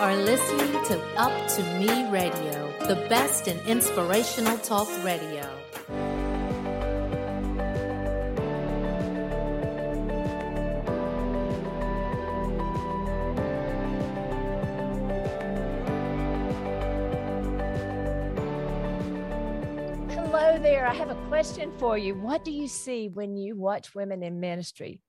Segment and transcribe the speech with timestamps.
[0.00, 5.42] are listening to Up to Me Radio, the best in inspirational talk radio.
[20.08, 20.86] Hello there.
[20.86, 22.14] I have a question for you.
[22.14, 25.02] What do you see when you watch women in ministry?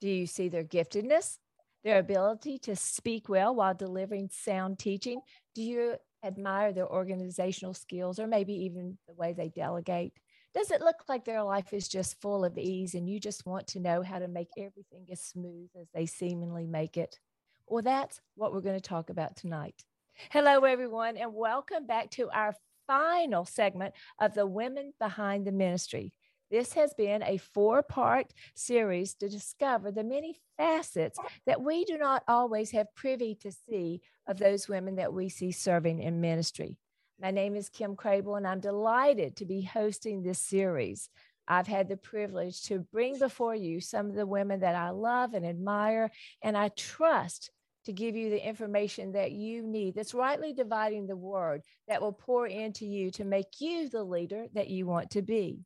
[0.00, 1.38] Do you see their giftedness,
[1.84, 5.20] their ability to speak well while delivering sound teaching?
[5.54, 10.12] Do you admire their organizational skills or maybe even the way they delegate?
[10.54, 13.66] Does it look like their life is just full of ease and you just want
[13.68, 17.18] to know how to make everything as smooth as they seemingly make it?
[17.66, 19.82] Well, that's what we're going to talk about tonight.
[20.30, 22.54] Hello, everyone, and welcome back to our
[22.86, 26.12] final segment of the Women Behind the Ministry.
[26.52, 31.96] This has been a four part series to discover the many facets that we do
[31.96, 36.76] not always have privy to see of those women that we see serving in ministry.
[37.18, 41.08] My name is Kim Crabill, and I'm delighted to be hosting this series.
[41.48, 45.32] I've had the privilege to bring before you some of the women that I love
[45.32, 46.10] and admire,
[46.42, 47.50] and I trust
[47.86, 52.12] to give you the information that you need that's rightly dividing the word that will
[52.12, 55.64] pour into you to make you the leader that you want to be.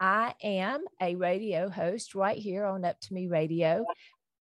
[0.00, 3.84] I am a radio host right here on Up2Me Radio.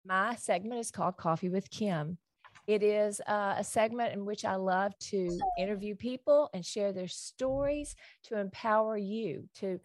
[0.04, 2.18] My segment is called Coffee with Kim.
[2.66, 7.08] It is uh, a segment in which I love to interview people and share their
[7.08, 9.80] stories to empower you to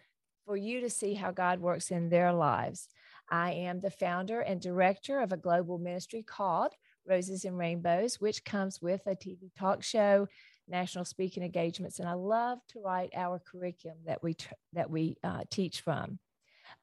[0.45, 2.89] for you to see how God works in their lives.
[3.30, 6.73] I am the founder and director of a global ministry called
[7.08, 10.28] Roses and Rainbows, which comes with a TV talk show,
[10.72, 14.36] national speaking engagements, and I love to write our curriculum that we
[14.73, 16.17] that we uh, teach from.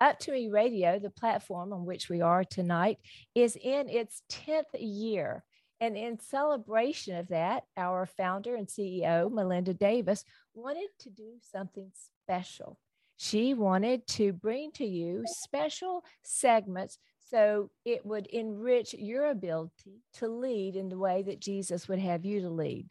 [0.00, 2.98] Up2Me Radio, the platform on which we are tonight,
[3.34, 5.44] is in its 10th year.
[5.80, 11.90] And in celebration of that, our founder and CEO, Melinda Davis, wanted to do something
[12.22, 12.78] special.
[13.16, 16.98] She wanted to bring to you special segments
[17.30, 22.24] so it would enrich your ability to lead in the way that Jesus would have
[22.24, 22.88] you to lead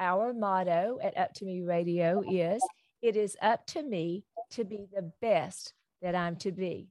[0.00, 2.62] our motto at Up2Me Radio is
[3.02, 6.88] it is up to me to be the best that I'm to be.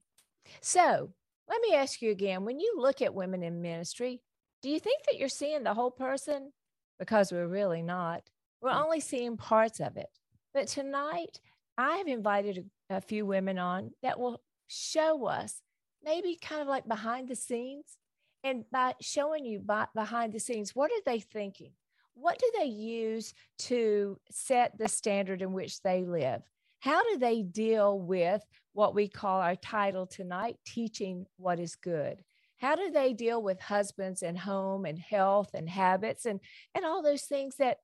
[0.60, 1.10] So
[1.48, 4.22] let me ask you again when you look at women in ministry,
[4.62, 6.52] do you think that you're seeing the whole person?
[6.98, 8.22] Because we're really not.
[8.62, 10.08] We're only seeing parts of it.
[10.54, 11.40] But tonight,
[11.76, 15.62] I have invited a, a few women on that will show us
[16.04, 17.96] maybe kind of like behind the scenes.
[18.44, 21.72] And by showing you by, behind the scenes, what are they thinking?
[22.14, 26.42] What do they use to set the standard in which they live?
[26.80, 32.22] How do they deal with what we call our title tonight, teaching what is good?
[32.56, 36.40] How do they deal with husbands and home and health and habits and,
[36.74, 37.78] and all those things that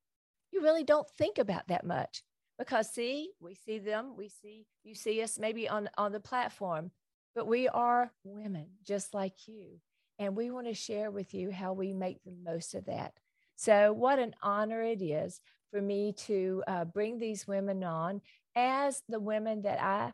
[0.53, 2.23] you really don't think about that much?
[2.59, 6.91] Because see, we see them, we see you see us maybe on, on the platform,
[7.35, 9.81] but we are women just like you.
[10.19, 13.13] And we want to share with you how we make the most of that.
[13.57, 15.41] So, what an honor it is
[15.71, 18.21] for me to uh, bring these women on
[18.55, 20.13] as the women that I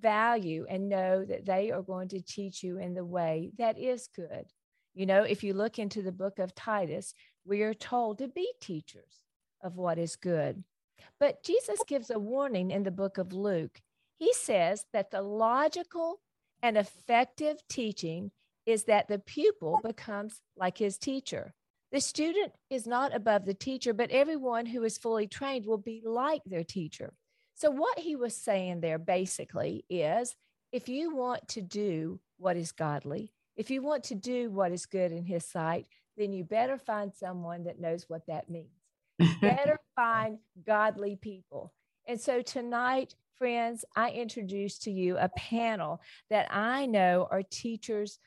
[0.00, 4.08] value and know that they are going to teach you in the way that is
[4.14, 4.46] good.
[4.94, 7.14] You know, if you look into the book of Titus,
[7.44, 9.22] we are told to be teachers
[9.62, 10.62] of what is good.
[11.18, 13.80] But Jesus gives a warning in the book of Luke.
[14.18, 16.20] He says that the logical
[16.62, 18.30] and effective teaching
[18.66, 21.54] is that the pupil becomes like his teacher.
[21.94, 26.02] The student is not above the teacher, but everyone who is fully trained will be
[26.04, 27.14] like their teacher.
[27.54, 30.34] So, what he was saying there basically is
[30.72, 34.86] if you want to do what is godly, if you want to do what is
[34.86, 38.74] good in his sight, then you better find someone that knows what that means.
[39.40, 41.72] better find godly people.
[42.08, 48.18] And so tonight, friends, I introduce to you a panel that I know are teachers,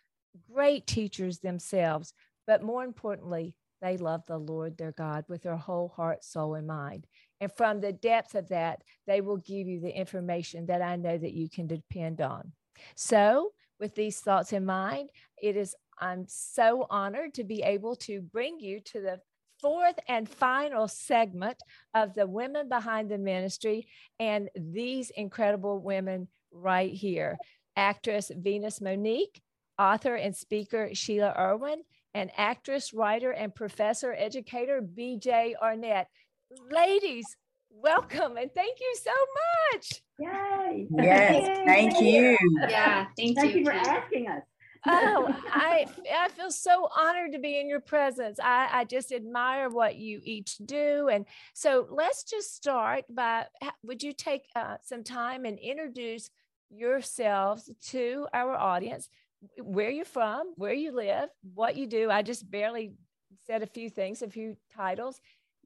[0.49, 2.13] great teachers themselves,
[2.47, 6.65] but more importantly, they love the Lord their God with their whole heart, soul, and
[6.65, 7.05] mind.
[7.39, 11.17] And from the depth of that, they will give you the information that I know
[11.17, 12.53] that you can depend on.
[12.95, 18.21] So, with these thoughts in mind, it is I'm so honored to be able to
[18.21, 19.19] bring you to the
[19.59, 21.57] fourth and final segment
[21.93, 23.87] of the Women Behind the Ministry
[24.19, 27.37] and these incredible women right here.
[27.75, 29.41] Actress Venus Monique,
[29.79, 31.81] author and speaker Sheila Erwin,
[32.13, 36.07] and actress, writer, and professor educator BJ Arnett.
[36.71, 37.25] Ladies,
[37.69, 39.11] welcome and thank you so
[39.73, 40.01] much.
[40.19, 40.87] Yay.
[40.97, 42.37] Yes, thank you.
[42.67, 43.59] Yeah, thank, Thank you.
[43.59, 44.41] you for asking us.
[44.87, 48.39] oh, I I feel so honored to be in your presence.
[48.41, 53.45] I, I just admire what you each do, and so let's just start by.
[53.83, 56.29] Would you take uh, some time and introduce
[56.69, 59.09] yourselves to our audience?
[59.61, 62.09] Where you're from, where you live, what you do.
[62.09, 62.93] I just barely
[63.45, 65.19] said a few things, a few titles.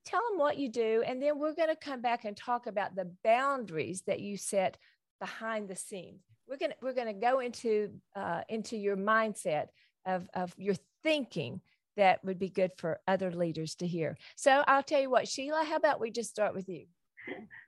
[0.03, 2.95] Tell them what you do, and then we're going to come back and talk about
[2.95, 4.77] the boundaries that you set
[5.19, 6.21] behind the scenes
[6.51, 9.67] we're gonna we're gonna go into uh, into your mindset
[10.05, 11.61] of of your thinking
[11.97, 14.17] that would be good for other leaders to hear.
[14.35, 15.63] So I'll tell you what, Sheila.
[15.65, 16.85] How about we just start with you?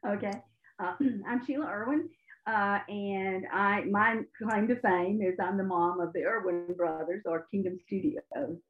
[0.05, 0.33] Okay,
[0.79, 0.93] uh,
[1.27, 2.09] I'm Sheila Erwin,
[2.45, 7.23] uh, and I my claim to fame is I'm the mom of the Erwin brothers,
[7.25, 8.21] or Kingdom Studios,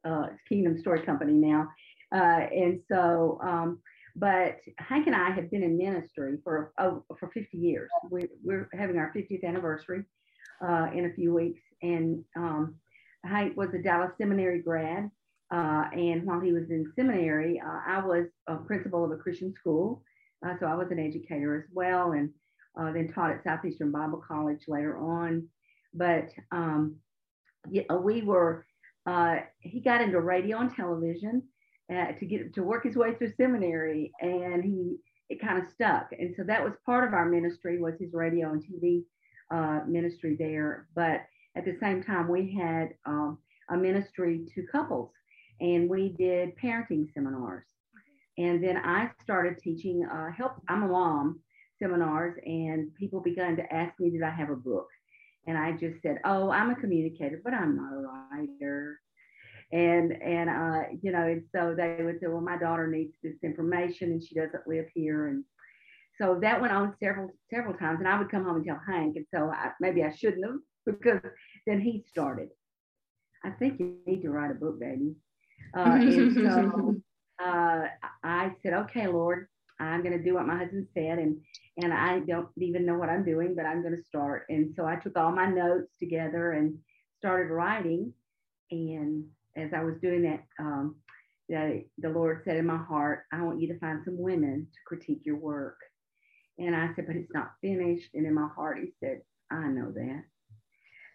[0.04, 1.68] uh, Kingdom Story Company now,
[2.14, 3.38] uh, and so.
[3.42, 3.80] Um,
[4.16, 7.90] but Hank and I have been in ministry for oh, for 50 years.
[8.10, 10.04] We, we're having our 50th anniversary
[10.62, 11.60] uh, in a few weeks.
[11.82, 12.76] And um,
[13.24, 15.10] Hank was a Dallas Seminary grad.
[15.50, 19.52] Uh, and while he was in seminary, uh, I was a principal of a Christian
[19.52, 20.02] school.
[20.60, 22.28] So I was an educator as well, and
[22.78, 25.48] uh, then taught at Southeastern Bible College later on.
[25.92, 26.96] But um,
[27.70, 28.66] yeah, we were,
[29.06, 31.42] uh, he got into radio and television
[31.92, 34.96] uh, to get to work his way through seminary, and he
[35.30, 36.10] it kind of stuck.
[36.18, 39.04] And so that was part of our ministry was his radio and TV
[39.50, 40.86] uh, ministry there.
[40.94, 41.22] But
[41.56, 43.38] at the same time, we had um,
[43.70, 45.10] a ministry to couples,
[45.60, 47.64] and we did parenting seminars.
[48.36, 50.54] And then I started teaching uh, help.
[50.68, 51.40] I'm a mom
[51.84, 54.88] seminars, and people began to ask me, "Did I have a book?"
[55.46, 59.00] And I just said, "Oh, I'm a communicator, but I'm not a writer."
[59.72, 63.34] and and uh, you know, and so they would say, well, my daughter needs this
[63.42, 65.44] information, and she doesn't live here, and
[66.20, 69.16] so that went on several several times, and I would come home and tell Hank,
[69.16, 71.20] and so I, maybe I shouldn't have because
[71.66, 72.50] then he started.
[73.44, 75.16] I think you need to write a book, baby.
[75.76, 76.94] Uh, and so
[77.44, 77.86] uh,
[78.22, 79.48] I said, okay, Lord,
[79.80, 81.40] I'm going to do what my husband said, and
[81.76, 84.46] and I don't even know what I'm doing, but I'm going to start.
[84.48, 86.78] And so I took all my notes together and
[87.18, 88.12] started writing,
[88.70, 89.24] and
[89.56, 90.96] as I was doing that, um,
[91.48, 94.78] the, the Lord said in my heart, I want you to find some women to
[94.86, 95.76] critique your work.
[96.58, 98.10] And I said, but it's not finished.
[98.14, 100.24] And in my heart, he said, I know that.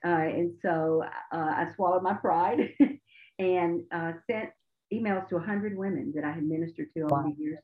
[0.06, 2.74] Uh, and so uh, I swallowed my pride
[3.40, 4.50] and uh, sent
[4.94, 7.60] emails to 100 women that I had ministered to over the years.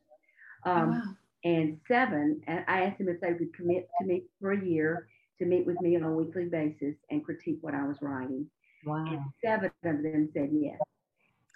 [0.65, 1.15] Oh, um, oh, wow.
[1.43, 5.07] And seven, and I asked them if they would commit to me for a year
[5.39, 8.47] to meet with me on a weekly basis and critique what I was writing.
[8.85, 9.05] Wow.
[9.05, 10.79] And seven of them said yes.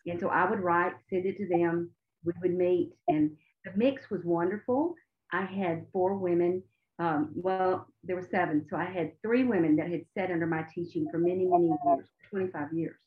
[0.05, 1.89] And so I would write, send it to them.
[2.23, 3.31] We would meet, and
[3.65, 4.95] the mix was wonderful.
[5.31, 6.63] I had four women.
[6.99, 8.65] Um, well, there were seven.
[8.69, 12.07] So I had three women that had sat under my teaching for many, many years,
[12.29, 12.97] 25 years.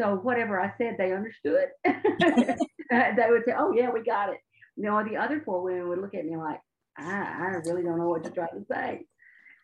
[0.00, 1.68] So whatever I said, they understood.
[1.84, 4.38] they would say, oh, yeah, we got it.
[4.78, 6.60] Know, the other four women would look at me like,
[6.96, 9.06] I, I really don't know what to try to say.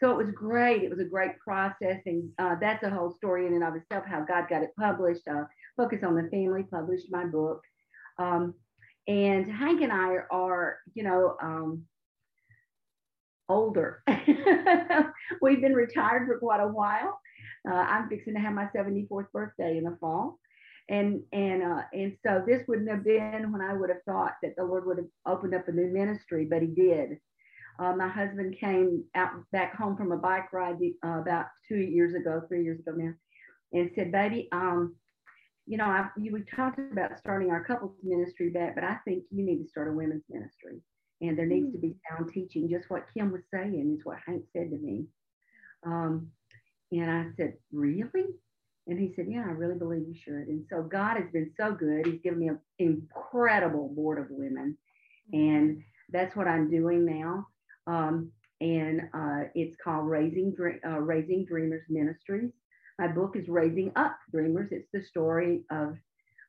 [0.01, 0.83] So it was great.
[0.83, 2.01] It was a great process.
[2.05, 5.27] And uh, that's a whole story in and of itself, how God got it published.
[5.29, 5.45] Uh,
[5.77, 7.63] Focus on the Family published my book.
[8.19, 8.55] Um,
[9.07, 11.85] and Hank and I are, you know, um,
[13.49, 14.03] older.
[15.43, 17.21] We've been retired for quite a while.
[17.69, 20.39] Uh, I'm fixing to have my 74th birthday in the fall.
[20.89, 24.55] And and uh, and so this wouldn't have been when I would have thought that
[24.57, 27.19] the Lord would have opened up a new ministry, but He did.
[27.79, 32.15] Uh, my husband came out back home from a bike ride uh, about two years
[32.15, 33.13] ago, three years ago now,
[33.73, 34.95] and said, "Baby, um,
[35.67, 39.25] you know, I, you, we talked about starting our couples ministry back, but I think
[39.31, 40.83] you need to start a women's ministry,
[41.23, 44.45] and there needs to be sound teaching." Just what Kim was saying is what Hank
[44.53, 45.07] said to me,
[45.85, 46.29] um,
[46.93, 48.27] and I said, "Really?"
[48.87, 50.49] And he said, Yeah, I really believe you should.
[50.49, 52.07] And so God has been so good.
[52.07, 54.77] He's given me an incredible board of women.
[55.33, 57.47] And that's what I'm doing now
[57.87, 60.55] um, and uh, it's called Raising
[60.87, 62.51] uh, Raising Dreamers Ministries.
[62.99, 64.69] My book is Raising Up Dreamers.
[64.71, 65.97] It's the story of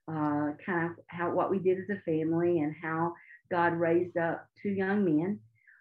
[0.08, 3.14] uh, kind of how what we did as a family and how
[3.52, 5.40] God raised up two young men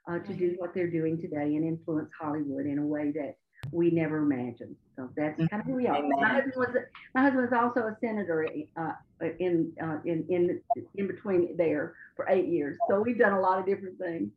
[0.09, 3.37] uh, to do what they're doing today and influence Hollywood in a way that
[3.75, 4.77] we never imagined.
[4.97, 6.01] So that's kind of who we are.
[6.01, 6.69] My husband was
[7.15, 8.93] my husband was also a senator uh,
[9.41, 10.61] in uh, in in
[10.95, 12.79] in between there for eight years.
[12.89, 14.31] So we've done a lot of different things.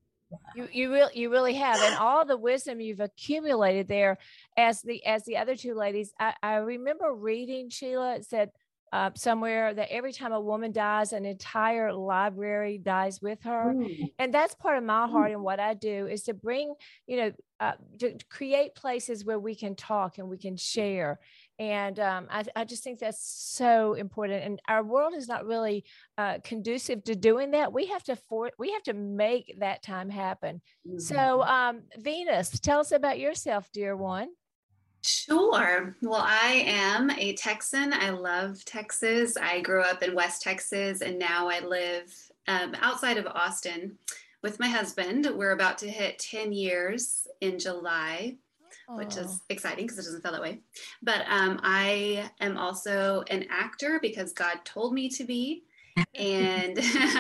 [0.56, 4.18] You you really you really have, and all the wisdom you've accumulated there,
[4.58, 6.12] as the as the other two ladies.
[6.20, 8.24] I, I remember reading Sheila.
[8.24, 8.50] Said
[8.92, 14.12] uh, somewhere that every time a woman dies, an entire library dies with her, mm.
[14.20, 15.32] and that's part of my heart.
[15.32, 15.36] Mm.
[15.36, 16.74] And what I do is to bring,
[17.06, 21.20] you know, uh, to create places where we can talk and we can share
[21.60, 24.44] And um, I, I just think that's so important.
[24.44, 25.86] And our world is not really
[26.18, 27.74] uh, conducive to doing that.
[27.74, 30.62] We have to for we have to make that time happen.
[30.88, 31.00] Mm-hmm.
[31.00, 34.30] So, um, Venus, tell us about yourself, dear one.
[35.08, 35.96] Sure.
[36.02, 37.94] Well, I am a Texan.
[37.94, 39.38] I love Texas.
[39.38, 42.14] I grew up in West Texas and now I live
[42.48, 43.98] um, outside of Austin
[44.44, 45.28] with my husband.
[45.34, 48.36] We're about to hit 10 years in July,
[48.90, 48.98] Aww.
[48.98, 50.60] which is exciting because it doesn't feel that way.
[51.02, 55.64] But um, I am also an actor because God told me to be.
[56.14, 56.80] and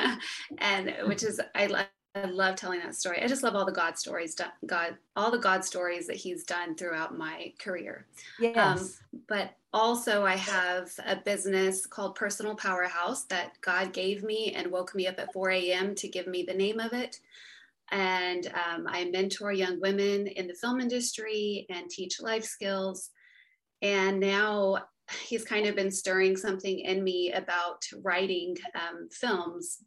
[0.59, 1.87] and which is I love
[2.23, 3.21] I love telling that story.
[3.21, 6.75] I just love all the God stories, God, all the God stories that He's done
[6.75, 8.05] throughout my career.
[8.39, 8.79] Um, yes.
[9.13, 14.71] Um, but also, I have a business called Personal Powerhouse that God gave me and
[14.71, 15.95] woke me up at 4 a.m.
[15.95, 17.19] to give me the name of it.
[17.91, 23.11] And um, I mentor young women in the film industry and teach life skills.
[23.81, 24.79] And now
[25.27, 29.83] he's kind of been stirring something in me about writing um, films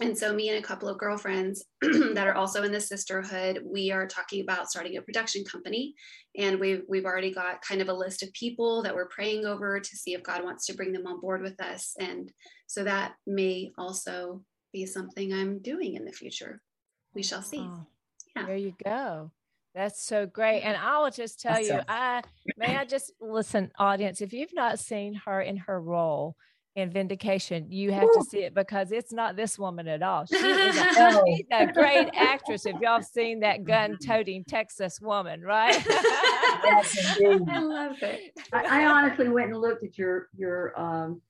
[0.00, 3.92] and so me and a couple of girlfriends that are also in the sisterhood we
[3.92, 5.94] are talking about starting a production company.
[6.36, 9.78] And we've we've already got kind of a list of people that we're praying over
[9.78, 11.94] to see if god wants to bring them on board with us.
[11.98, 12.32] And
[12.66, 16.60] so that may also be something i'm doing in the future.
[17.14, 17.60] We shall see.
[17.60, 17.86] Oh,
[18.34, 18.46] yeah.
[18.46, 19.30] there you go.
[19.74, 20.62] That's so great.
[20.62, 22.22] And I'll just tell you, I
[22.56, 26.36] may I just listen, audience, if you've not seen her in her role,
[26.76, 28.14] in Vindication, you have Ooh.
[28.14, 30.26] to see it because it's not this woman at all.
[30.26, 32.66] She is a, she's a great actress.
[32.66, 35.84] If y'all have seen that gun-toting Texas woman, right?
[35.84, 37.48] yes, indeed.
[37.50, 38.32] I love it.
[38.52, 41.20] I, I, honestly went and looked at your your um,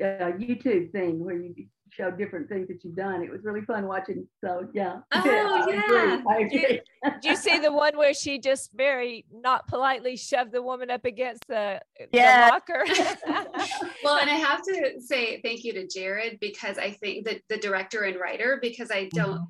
[0.00, 1.54] uh, YouTube thing where you
[1.98, 3.22] show different things that you've done.
[3.22, 4.26] It was really fun watching.
[4.44, 5.00] So yeah.
[5.12, 6.22] Oh yeah.
[6.26, 6.80] I I agree.
[7.22, 11.04] Do, you see the one where she just very not politely shoved the woman up
[11.04, 11.80] against the,
[12.12, 12.46] yeah.
[12.46, 12.84] the locker?
[14.04, 17.58] well, and I have to say thank you to Jared because I think that the
[17.58, 19.36] director and writer because I don't.
[19.36, 19.44] Mm-hmm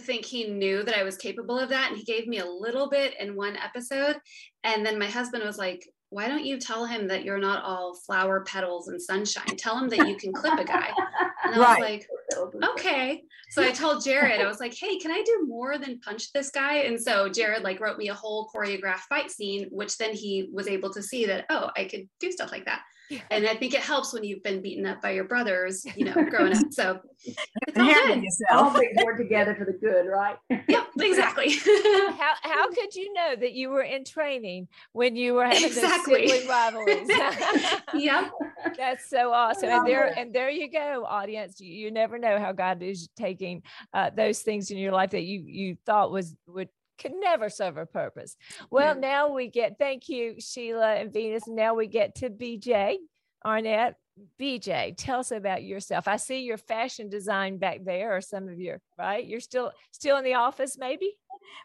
[0.00, 1.90] think he knew that I was capable of that.
[1.90, 4.16] And he gave me a little bit in one episode.
[4.64, 7.94] And then my husband was like, why don't you tell him that you're not all
[7.94, 9.56] flower petals and sunshine?
[9.56, 10.90] Tell him that you can clip a guy.
[11.44, 11.80] And I right.
[11.80, 13.24] was like, okay.
[13.50, 16.50] So I told Jared, I was like, hey, can I do more than punch this
[16.50, 16.76] guy?
[16.82, 20.68] And so Jared like wrote me a whole choreographed fight scene, which then he was
[20.68, 22.82] able to see that, oh, I could do stuff like that
[23.30, 26.14] and I think it helps when you've been beaten up by your brothers, you know,
[26.30, 26.64] growing up.
[26.70, 28.22] So it's all good.
[28.22, 28.76] Yourself.
[28.76, 30.36] All work together for the good, right?
[30.68, 31.50] yep, exactly.
[31.52, 36.26] how how could you know that you were in training when you were having exactly.
[36.26, 37.08] those sibling rivalries?
[37.94, 38.30] yep.
[38.76, 39.70] That's so awesome.
[39.70, 41.60] And there and there you go, audience.
[41.60, 45.22] You, you never know how God is taking uh, those things in your life that
[45.22, 46.68] you you thought was would
[47.02, 48.36] can never serve a purpose.
[48.70, 51.48] Well, now we get, thank you, Sheila and Venus.
[51.48, 52.96] Now we get to BJ
[53.44, 53.96] Arnett.
[54.38, 56.06] BJ, tell us about yourself.
[56.06, 59.24] I see your fashion design back there, or some of your right.
[59.24, 61.16] You're still still in the office, maybe.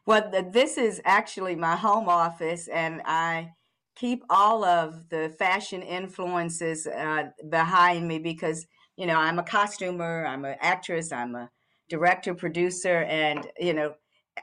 [0.06, 3.50] Well, this is actually my home office, and I
[3.98, 8.65] keep all of the fashion influences uh, behind me because
[8.96, 11.50] you know I'm a costumer, I'm an actress, I'm a
[11.89, 13.94] director, producer, and you know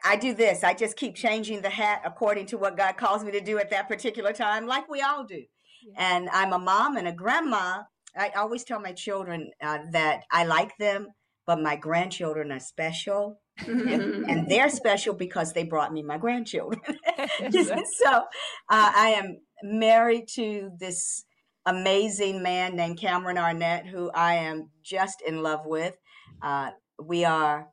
[0.04, 0.64] I do this.
[0.64, 3.70] I just keep changing the hat according to what God calls me to do at
[3.70, 5.42] that particular time, like we all do.
[5.86, 6.16] Yeah.
[6.16, 7.82] And I'm a mom and a grandma.
[8.16, 11.08] I always tell my children uh, that I like them,
[11.46, 13.40] but my grandchildren are special.
[13.66, 13.90] and,
[14.28, 16.80] and, they're special because they brought me my grandchildren.
[17.50, 18.22] so uh,
[18.68, 21.24] I am married to this
[21.66, 25.96] amazing man named Cameron Arnett, who I am just in love with.
[26.42, 26.70] Uh,
[27.02, 27.68] we are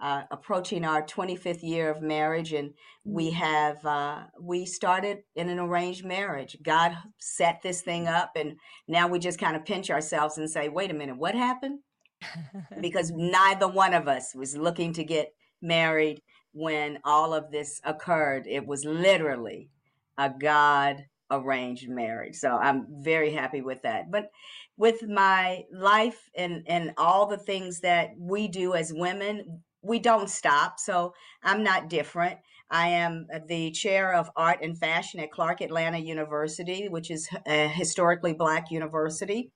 [0.00, 2.74] uh, approaching our 25th year of marriage and
[3.04, 3.36] we mm-hmm.
[3.36, 6.56] have uh, we started in an arranged marriage.
[6.62, 10.68] God set this thing up and now we just kind of pinch ourselves and say
[10.68, 11.80] wait a minute what happened?
[12.80, 16.22] Because neither one of us was looking to get married
[16.52, 18.46] when all of this occurred.
[18.46, 19.70] It was literally
[20.18, 22.36] a god arranged marriage.
[22.36, 24.10] So i'm very happy with that.
[24.10, 24.30] But
[24.76, 30.28] with my life and and all the things that we do as women we don't
[30.28, 30.78] stop.
[30.78, 32.38] So I'm not different.
[32.70, 37.68] I am the chair of art and fashion at Clark Atlanta University, which is a
[37.68, 39.52] historically black university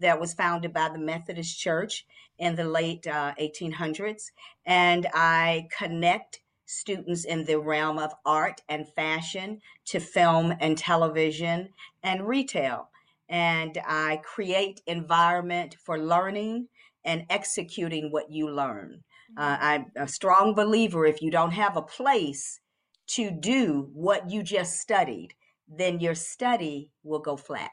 [0.00, 2.04] that was founded by the Methodist Church
[2.38, 4.24] in the late uh, 1800s.
[4.66, 11.70] And I connect students in the realm of art and fashion to film and television
[12.02, 12.88] and retail.
[13.28, 16.68] And I create environment for learning
[17.04, 19.02] and executing what you learn.
[19.36, 22.60] Uh, I'm a strong believer if you don't have a place
[23.08, 25.34] to do what you just studied,
[25.68, 27.70] then your study will go flat.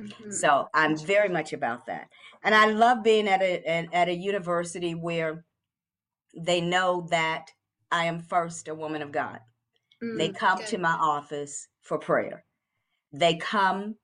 [0.00, 0.30] Mm-hmm.
[0.30, 2.08] So I'm very much about that.
[2.44, 5.44] And I love being at a at a university where
[6.36, 7.50] they know that
[7.90, 9.40] I am first a woman of God.
[10.02, 10.66] Mm, they come good.
[10.68, 12.44] to my office for prayer.
[13.12, 13.96] They come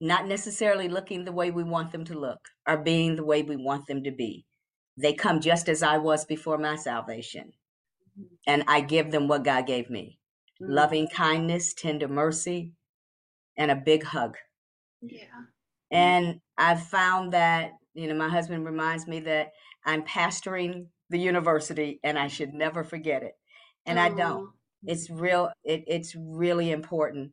[0.00, 3.56] not necessarily looking the way we want them to look or being the way we
[3.56, 4.44] want them to be.
[4.96, 7.52] They come just as I was before my salvation.
[8.18, 8.34] Mm-hmm.
[8.46, 10.18] And I give them what God gave me
[10.60, 10.72] mm-hmm.
[10.72, 12.72] loving kindness, tender mercy,
[13.56, 14.36] and a big hug.
[15.00, 15.24] Yeah.
[15.90, 19.52] And I've found that, you know, my husband reminds me that
[19.84, 23.34] I'm pastoring the university and I should never forget it.
[23.86, 24.50] And I don't.
[24.84, 27.32] It's real it, it's really important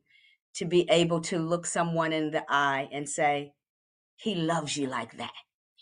[0.54, 3.52] to be able to look someone in the eye and say,
[4.16, 5.32] He loves you like that.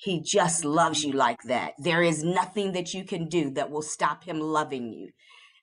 [0.03, 1.75] He just loves you like that.
[1.79, 5.11] There is nothing that you can do that will stop him loving you.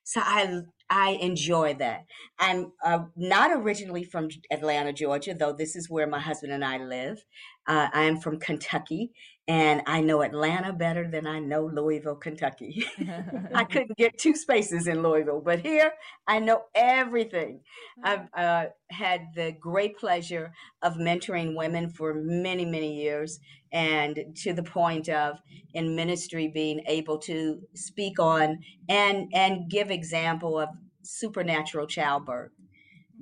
[0.02, 2.06] So I I enjoy that.
[2.38, 6.78] I'm uh, not originally from Atlanta, Georgia, though this is where my husband and I
[6.78, 7.22] live.
[7.66, 9.12] Uh, I am from Kentucky,
[9.50, 12.86] and I know Atlanta better than I know Louisville, Kentucky.
[13.54, 15.90] I couldn't get two spaces in Louisville, but here
[16.28, 17.58] I know everything.
[18.04, 20.52] I've uh, had the great pleasure
[20.82, 23.40] of mentoring women for many, many years,
[23.72, 25.40] and to the point of
[25.74, 30.68] in ministry being able to speak on and and give example of
[31.02, 32.52] supernatural childbirth.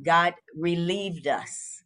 [0.05, 1.83] God relieved us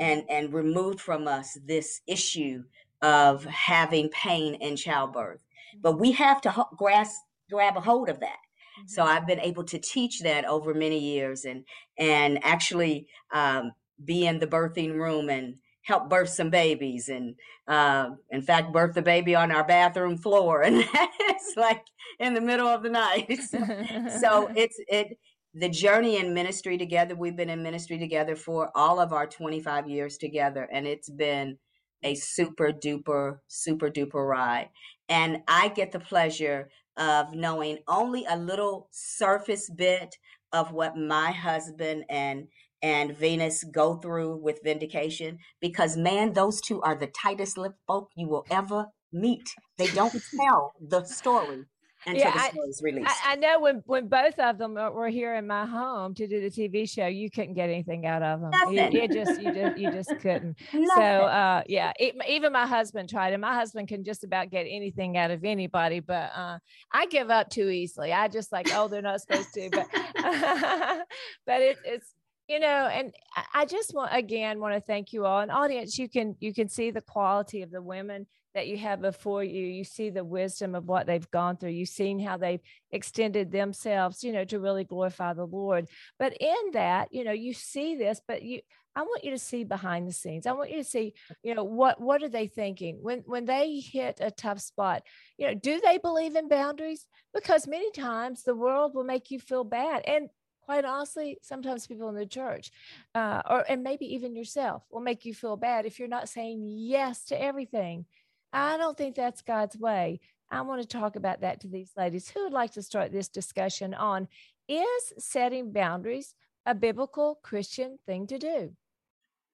[0.00, 2.62] and and removed from us this issue
[3.04, 5.44] of having pain in childbirth.
[5.78, 7.20] But we have to ho- grasp
[7.50, 8.38] grab a hold of that.
[8.86, 9.12] So mm-hmm.
[9.12, 11.64] I've been able to teach that over many years and
[11.98, 17.34] and actually um, be in the birthing room and help birth some babies and
[17.68, 21.84] uh, in fact birth the baby on our bathroom floor and it's like
[22.18, 25.18] in the middle of the night so it's it
[25.52, 29.86] the journey in ministry together we've been in ministry together for all of our 25
[29.86, 31.58] years together and it's been
[32.04, 34.68] a super duper super duper ride
[35.08, 40.16] and i get the pleasure of knowing only a little surface bit
[40.52, 42.46] of what my husband and
[42.82, 48.10] and Venus go through with vindication because man, those two are the tightest lipped folk
[48.14, 49.54] you will ever meet.
[49.78, 51.64] They don't tell the story
[52.06, 53.10] until yeah, the story is released.
[53.24, 56.40] I, I, know when when both of them were here in my home to do
[56.40, 58.52] the TV show, you couldn't get anything out of them.
[58.70, 60.56] You, you just you just you just couldn't.
[60.70, 64.66] so uh, yeah, it, even my husband tried, and my husband can just about get
[64.68, 66.58] anything out of anybody, but uh,
[66.92, 68.12] I give up too easily.
[68.12, 69.86] I just like, oh, they're not supposed to, but
[71.46, 72.14] but it, it's
[72.48, 73.14] you know and
[73.54, 76.68] i just want again want to thank you all and audience you can you can
[76.68, 80.74] see the quality of the women that you have before you you see the wisdom
[80.74, 81.70] of what they've gone through.
[81.70, 82.60] You've seen how they've
[82.92, 85.88] extended themselves you know to really glorify the lord.
[86.18, 88.60] But in that you know you see this but you
[88.96, 90.46] i want you to see behind the scenes.
[90.46, 92.98] I want you to see you know what what are they thinking?
[93.02, 95.02] When when they hit a tough spot
[95.36, 97.06] you know do they believe in boundaries?
[97.32, 100.02] Because many times the world will make you feel bad.
[100.06, 100.28] And
[100.64, 102.70] quite honestly, sometimes people in the church,
[103.14, 106.64] uh, or and maybe even yourself, will make you feel bad if you're not saying
[106.64, 108.06] yes to everything.
[108.54, 110.20] I don't think that's God's way.
[110.50, 113.28] I want to talk about that to these ladies who would like to start this
[113.28, 114.28] discussion on
[114.68, 118.72] is setting boundaries a biblical Christian thing to do?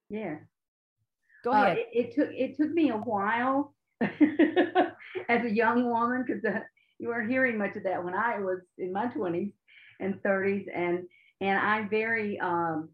[0.09, 0.37] Yeah.
[1.43, 1.79] Go ahead.
[1.79, 6.61] Uh, it, it, took it took me a while as a young woman because uh,
[6.99, 9.53] you weren't hearing much of that when I was in my twenties
[10.01, 11.01] and 30s and
[11.41, 12.89] and i'm very um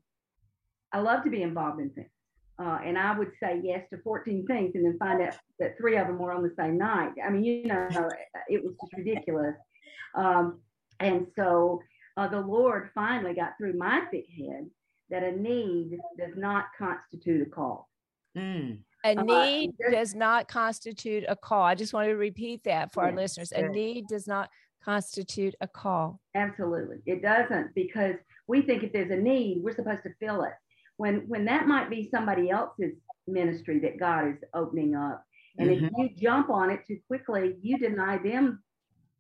[0.92, 2.11] i love to be involved in things
[2.59, 5.97] uh, and i would say yes to 14 things and then find out that three
[5.97, 7.88] of them were on the same night i mean you know
[8.49, 9.55] it was just ridiculous
[10.14, 10.61] um,
[11.01, 11.81] and so
[12.16, 14.66] uh, the lord finally got through my thick head
[15.11, 17.88] that a need does not constitute a call
[18.37, 18.79] mm.
[19.05, 21.62] A uh, need uh, does not constitute a call.
[21.62, 23.53] I just want to repeat that for yes, our listeners.
[23.53, 24.49] A need does not
[24.85, 26.21] constitute a call?
[26.35, 26.97] Absolutely.
[27.07, 28.14] It doesn't because
[28.47, 30.53] we think if there's a need, we're supposed to fill it.
[30.97, 32.95] When when that might be somebody else's
[33.27, 35.25] ministry that God is opening up.
[35.59, 35.87] And mm-hmm.
[35.87, 38.63] if you jump on it too quickly, you deny them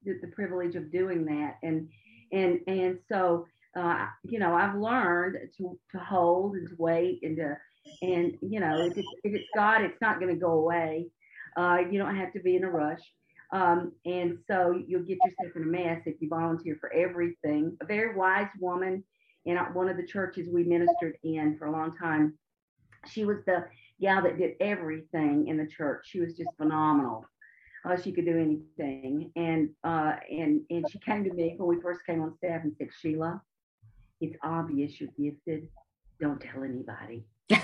[0.04, 1.56] the, the privilege of doing that.
[1.62, 1.88] And
[2.32, 7.36] and and so uh, you know, I've learned to to hold and to wait and
[7.36, 7.56] to
[8.02, 11.06] and you know, if it's, if it's God, it's not going to go away.
[11.56, 13.00] Uh, you don't have to be in a rush.
[13.52, 17.76] Um, and so you'll get yourself in a mess if you volunteer for everything.
[17.80, 19.04] A very wise woman
[19.46, 22.34] in one of the churches we ministered in for a long time.
[23.08, 23.64] She was the
[24.00, 26.06] gal that did everything in the church.
[26.10, 27.24] She was just phenomenal.
[27.84, 29.30] Uh, she could do anything.
[29.36, 32.74] And uh, and and she came to me when we first came on staff and
[32.76, 33.40] said, Sheila,
[34.20, 35.68] it's obvious you're gifted,
[36.20, 37.24] don't tell anybody.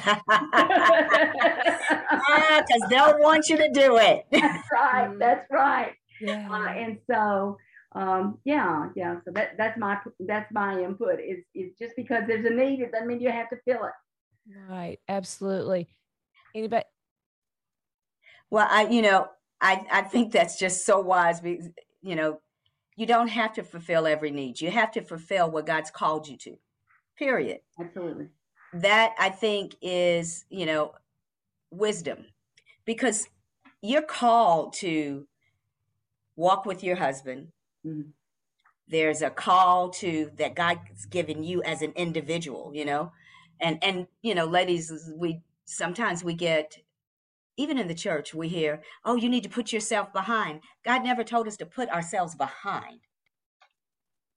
[2.65, 4.27] Because they'll want you to do it.
[4.31, 5.19] That's right.
[5.19, 5.93] That's right.
[6.21, 6.49] Yeah.
[6.51, 7.59] Uh, and so,
[7.95, 9.17] um, yeah, yeah.
[9.25, 11.21] So that that's my that's my input.
[11.21, 13.93] Is is just because there's a need, it doesn't mean you have to fill it.
[14.69, 14.99] Right.
[15.09, 15.89] Absolutely.
[16.55, 16.85] Anybody?
[18.51, 19.29] Well, I, you know,
[19.61, 21.69] I, I think that's just so wise because,
[22.03, 22.41] you know,
[22.97, 24.61] you don't have to fulfill every need.
[24.61, 26.59] You have to fulfill what God's called you to,
[27.19, 27.61] period.
[27.81, 28.29] Absolutely.
[28.75, 30.93] That I think is, you know,
[31.71, 32.27] wisdom
[32.85, 33.29] because
[33.81, 35.27] you're called to
[36.37, 37.49] walk with your husband.
[37.87, 38.13] Mhm.
[38.89, 43.13] There's a call to that God's given you as an individual, you know,
[43.61, 46.79] and, and, you know, ladies, we sometimes we get
[47.59, 50.63] even in the church, we hear, oh, you need to put yourself behind.
[50.85, 53.01] God never told us to put ourselves behind.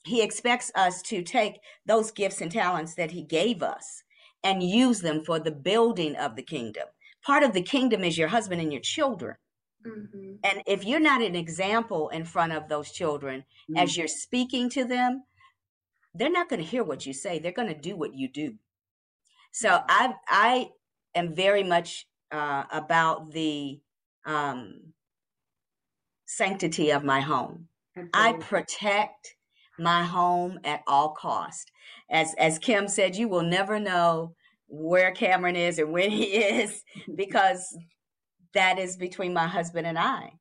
[0.06, 4.04] He expects us to take those gifts and talents that He gave us
[4.44, 6.86] and use them for the building of the kingdom.
[7.24, 9.36] Part of the kingdom is your husband and your children.
[9.86, 10.40] Mhm.
[10.44, 13.78] And if you're not an example in front of those children Mm-hmm.
[13.78, 15.24] as you're speaking to them,
[16.14, 17.40] they're not going to hear what you say.
[17.40, 18.56] They're going to do what you do.
[19.52, 20.70] So I I
[21.16, 23.80] am very much uh, about the
[24.26, 24.94] um,
[26.26, 27.70] sanctity of my home.
[28.14, 29.36] I protect
[29.78, 31.72] my home at all cost.
[32.10, 34.36] As as Kim said, you will never know
[34.68, 36.84] where Cameron is or when he is
[37.16, 37.78] because
[38.56, 40.34] that is between my husband and I.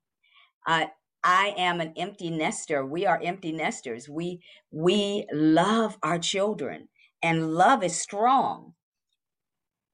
[0.67, 0.87] Uh,
[1.23, 2.85] I am an empty nester.
[2.85, 4.09] We are empty nesters.
[4.09, 6.87] We we love our children,
[7.21, 8.73] and love is strong.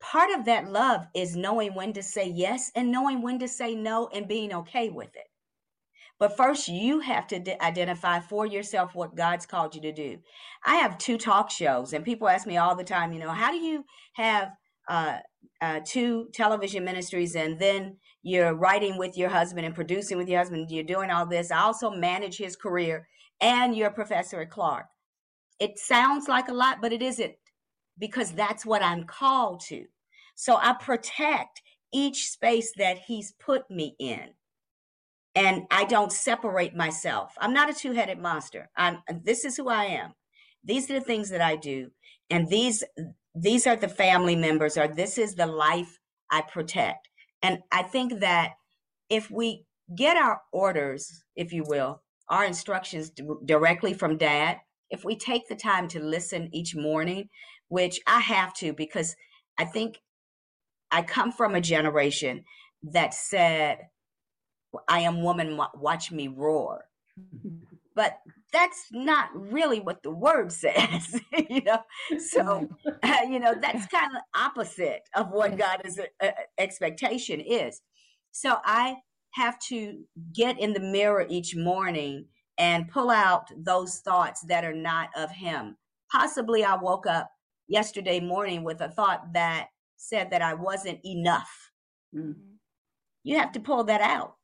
[0.01, 3.75] Part of that love is knowing when to say yes and knowing when to say
[3.75, 5.27] no and being okay with it.
[6.19, 10.17] But first, you have to identify for yourself what God's called you to do.
[10.65, 13.51] I have two talk shows, and people ask me all the time, you know, how
[13.51, 14.49] do you have
[14.89, 15.17] uh,
[15.62, 20.39] uh, two television ministries and then you're writing with your husband and producing with your
[20.39, 20.69] husband?
[20.71, 21.51] You're doing all this.
[21.51, 23.07] I also manage his career,
[23.41, 24.86] and you're a professor at Clark.
[25.60, 27.36] It sounds like a lot, but it isn't
[27.99, 29.86] because that's what I'm called to.
[30.36, 31.62] So I protect
[31.93, 34.29] each space that he's put me in
[35.36, 37.34] and I don't separate myself.
[37.39, 38.69] I'm not a two-headed monster.
[38.75, 40.13] I'm this is who I am.
[40.63, 41.91] These are the things that I do
[42.29, 42.84] and these
[43.36, 45.99] these are the family members or this is the life
[46.31, 47.10] I protect.
[47.41, 48.51] And I think that
[49.10, 54.58] if we get our orders, if you will, our instructions d- directly from dad,
[54.89, 57.30] if we take the time to listen each morning,
[57.67, 59.15] which I have to because
[59.58, 59.99] I think
[60.91, 62.43] I come from a generation
[62.84, 63.80] that said
[64.88, 66.86] I am woman, watch me roar.
[67.93, 68.19] But
[68.53, 71.79] that's not really what the word says, you know.
[72.19, 72.69] So,
[73.29, 77.81] you know, that's kind of opposite of what God's uh, uh, expectation is.
[78.31, 78.95] So I
[79.33, 82.25] have to get in the mirror each morning
[82.57, 85.77] and pull out those thoughts that are not of Him.
[86.11, 87.31] Possibly I woke up
[87.67, 91.71] yesterday morning with a thought that said that I wasn't enough.
[92.15, 92.35] Mm.
[93.23, 94.35] You have to pull that out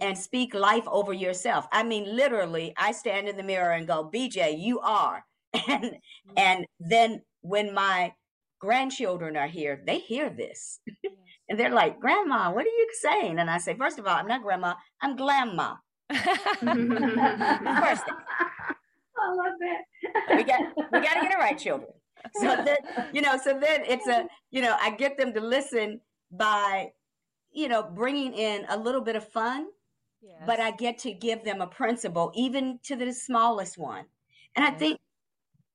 [0.00, 1.66] and speak life over yourself.
[1.72, 5.24] I mean, literally, I stand in the mirror and go, BJ, you are.
[5.68, 6.32] And mm-hmm.
[6.36, 8.12] and then when my
[8.60, 10.78] grandchildren are here, they hear this.
[11.48, 13.40] and they're like, Grandma, what are you saying?
[13.40, 15.74] And I say, first of all, I'm not grandma, I'm grandma.
[16.10, 16.28] First
[16.60, 18.14] thing.
[19.22, 20.36] I love that.
[20.36, 20.60] We got
[20.92, 21.90] we gotta get it right, children.
[22.34, 22.76] So then,
[23.12, 26.90] you know, so then it's a, you know, I get them to listen by,
[27.52, 29.66] you know, bringing in a little bit of fun
[30.46, 34.04] but I get to give them a principle, even to the smallest one.
[34.56, 34.98] And I think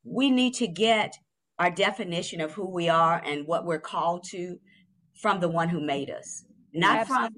[0.04, 1.16] we need to get
[1.58, 4.60] our definition of who we are and what we're called to
[5.22, 7.30] from the one who made us, not from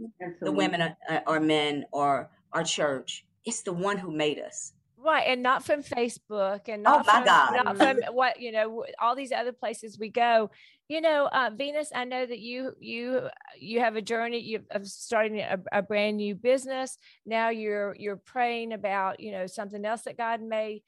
[0.41, 3.25] the women uh, or men or our church.
[3.45, 4.73] It's the one who made us.
[4.97, 7.49] right and not from facebook and Oh, not my from, God.
[7.63, 10.49] not from what you know all these other places we go
[10.87, 13.27] you know uh, venus i know that you you
[13.59, 16.97] you have a journey of starting a, a brand new business.
[17.25, 20.81] Now you're you're praying about you know something else that god may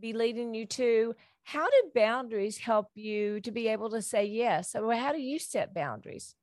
[0.00, 1.14] be leading you to.
[1.44, 4.72] How do boundaries help you to be able to say yes?
[4.72, 6.34] So how do you set boundaries?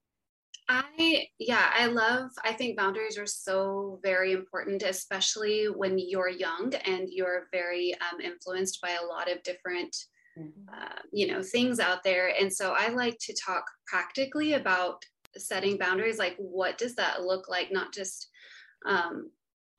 [0.69, 6.73] I, yeah, I love, I think boundaries are so very important, especially when you're young
[6.85, 9.93] and you're very um, influenced by a lot of different,
[10.37, 12.33] uh, you know, things out there.
[12.39, 15.03] And so I like to talk practically about
[15.37, 16.17] setting boundaries.
[16.17, 17.71] Like, what does that look like?
[17.71, 18.29] Not just
[18.85, 19.29] um,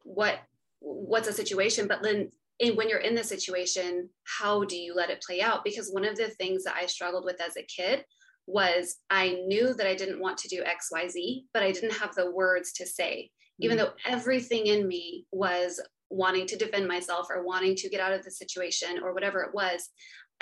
[0.05, 0.41] what,
[0.81, 5.11] what's a situation, but then and when you're in the situation, how do you let
[5.11, 5.65] it play out?
[5.65, 8.05] Because one of the things that I struggled with as a kid
[8.47, 12.31] was I knew that I didn't want to do XYZ, but I didn't have the
[12.31, 13.65] words to say, mm-hmm.
[13.65, 18.13] even though everything in me was wanting to defend myself or wanting to get out
[18.13, 19.89] of the situation or whatever it was.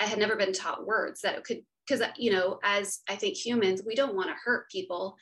[0.01, 3.83] I had never been taught words that could, because, you know, as I think humans,
[3.85, 5.15] we don't want to hurt people,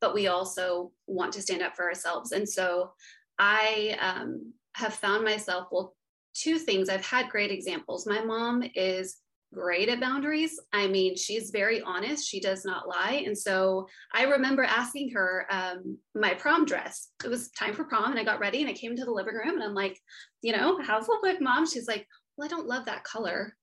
[0.00, 2.32] but we also want to stand up for ourselves.
[2.32, 2.92] And so
[3.38, 5.94] I um, have found myself, well,
[6.34, 6.88] two things.
[6.88, 8.06] I've had great examples.
[8.06, 9.18] My mom is
[9.52, 10.58] great at boundaries.
[10.72, 12.28] I mean, she's very honest.
[12.28, 13.22] She does not lie.
[13.24, 17.10] And so I remember asking her um, my prom dress.
[17.24, 19.34] It was time for prom, and I got ready and I came into the living
[19.34, 19.96] room and I'm like,
[20.42, 21.68] you know, how's the look, mom?
[21.68, 23.56] She's like, well, I don't love that color.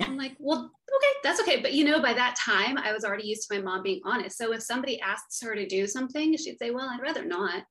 [0.00, 0.58] I'm like, well,
[0.96, 1.60] okay, that's okay.
[1.60, 4.36] But you know, by that time, I was already used to my mom being honest.
[4.36, 7.64] So if somebody asks her to do something, she'd say, well, I'd rather not.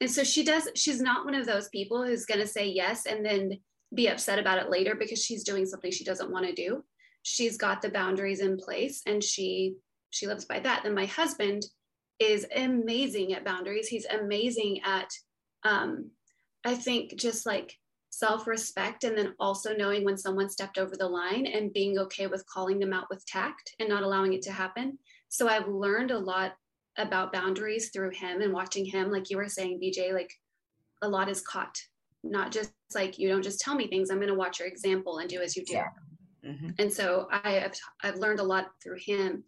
[0.00, 3.06] And so she does, she's not one of those people who's going to say yes
[3.06, 3.58] and then
[3.94, 6.82] be upset about it later because she's doing something she doesn't want to do
[7.22, 9.74] she's got the boundaries in place and she
[10.10, 11.64] she lives by that then my husband
[12.20, 15.10] is amazing at boundaries he's amazing at
[15.64, 16.10] um
[16.64, 17.76] i think just like
[18.18, 22.46] self-respect and then also knowing when someone stepped over the line and being okay with
[22.46, 24.96] calling them out with tact and not allowing it to happen
[25.28, 26.52] so i've learned a lot
[26.96, 30.32] about boundaries through him and watching him like you were saying bj like
[31.02, 31.76] a lot is caught
[32.22, 35.18] not just like you don't just tell me things i'm going to watch your example
[35.18, 35.88] and do as you do yeah.
[36.46, 36.70] Mm-hmm.
[36.78, 39.44] And so I have I've learned a lot through him.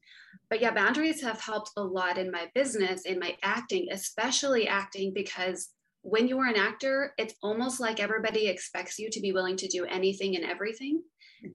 [0.48, 5.12] But yeah, boundaries have helped a lot in my business, in my acting, especially acting,
[5.12, 5.74] because
[6.06, 9.66] when you are an actor, it's almost like everybody expects you to be willing to
[9.66, 11.02] do anything and everything.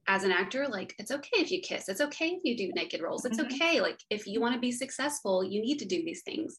[0.06, 3.00] As an actor, like it's okay if you kiss, it's okay if you do naked
[3.00, 3.54] roles, it's mm-hmm.
[3.54, 3.80] okay.
[3.80, 6.58] Like if you want to be successful, you need to do these things.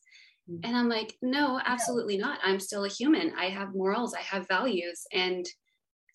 [0.50, 0.68] Mm-hmm.
[0.68, 2.40] And I'm like, no, absolutely not.
[2.44, 3.32] I'm still a human.
[3.38, 5.46] I have morals, I have values, and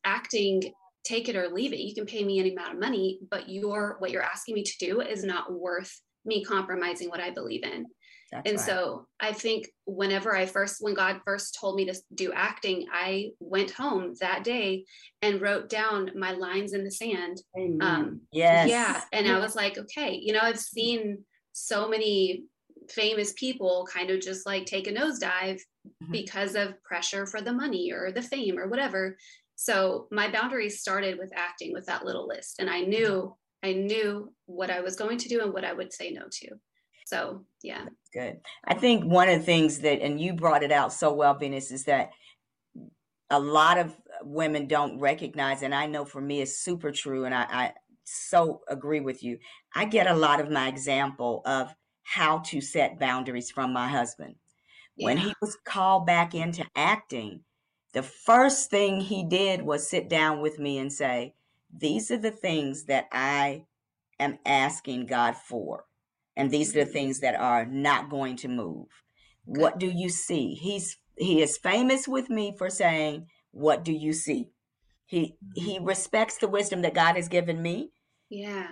[0.04, 0.62] acting
[1.04, 1.78] take it or leave it.
[1.78, 4.78] You can pay me any amount of money, but your what you're asking me to
[4.80, 5.92] do is not worth
[6.24, 7.86] me compromising what I believe in.
[8.30, 8.66] That's and right.
[8.66, 13.30] so I think whenever I first, when God first told me to do acting, I
[13.40, 14.84] went home that day
[15.22, 17.40] and wrote down my lines in the sand.
[17.80, 18.68] Um, yes.
[18.68, 19.00] Yeah.
[19.12, 22.44] And I was like, okay, you know, I've seen so many
[22.90, 26.12] famous people kind of just like take a nosedive mm-hmm.
[26.12, 29.16] because of pressure for the money or the fame or whatever.
[29.56, 32.60] So my boundaries started with acting with that little list.
[32.60, 35.92] And I knew, I knew what I was going to do and what I would
[35.92, 36.48] say no to.
[37.08, 37.86] So yeah.
[38.12, 38.40] Good.
[38.66, 41.70] I think one of the things that, and you brought it out so well, Venus,
[41.70, 42.10] is that
[43.30, 47.34] a lot of women don't recognize, and I know for me it's super true, and
[47.34, 47.72] I, I
[48.04, 49.38] so agree with you.
[49.74, 54.34] I get a lot of my example of how to set boundaries from my husband.
[54.96, 55.06] Yeah.
[55.06, 57.40] When he was called back into acting,
[57.94, 61.34] the first thing he did was sit down with me and say,
[61.74, 63.64] These are the things that I
[64.20, 65.84] am asking God for.
[66.38, 68.86] And these are the things that are not going to move.
[69.44, 70.54] What do you see?
[70.54, 74.46] He's he is famous with me for saying, What do you see?
[75.04, 75.84] He he mm-hmm.
[75.84, 77.90] respects the wisdom that God has given me.
[78.30, 78.68] Yeah.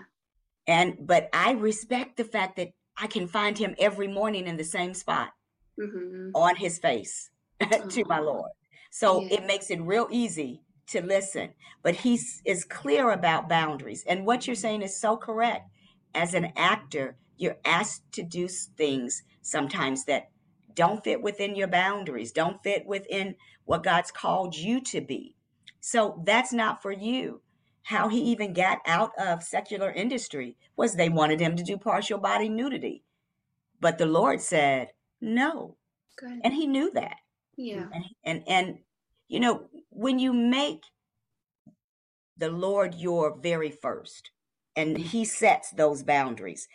[0.69, 4.65] And but I respect the fact that I can find him every morning in the
[4.65, 5.31] same spot
[5.79, 6.31] mm-hmm.
[6.35, 7.31] on his face
[7.91, 8.53] to my Lord.
[8.91, 9.39] So yeah.
[9.39, 11.51] it makes it real easy to listen.
[11.83, 14.05] But he is clear about boundaries.
[14.07, 15.69] And what you're saying is so correct.
[16.15, 20.31] As an actor, you're asked to do things sometimes that
[20.75, 25.35] don't fit within your boundaries, don't fit within what God's called you to be.
[25.81, 27.43] So that's not for you.
[27.85, 32.19] How he even got out of secular industry was they wanted him to do partial
[32.19, 33.05] body nudity.
[33.81, 34.89] But the Lord said,
[35.21, 35.77] no.
[36.19, 36.41] Good.
[36.43, 37.17] And he knew that.
[37.57, 37.87] Yeah.
[37.93, 38.79] And, and and
[39.29, 40.83] you know, when you make
[42.37, 44.31] the Lord your very first
[44.75, 46.69] and he sets those boundaries,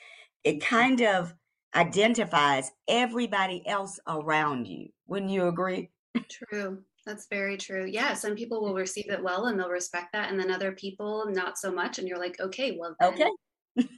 [0.44, 1.34] it kind of
[1.76, 4.90] identifies everybody else around you.
[5.08, 5.90] Wouldn't you agree?
[6.30, 6.80] True.
[7.06, 7.86] That's very true.
[7.86, 8.78] Yeah, some people will mm-hmm.
[8.78, 11.98] receive it well and they'll respect that, and then other people not so much.
[11.98, 13.14] And you're like, okay, well, then.
[13.14, 13.30] okay.
[13.78, 13.90] and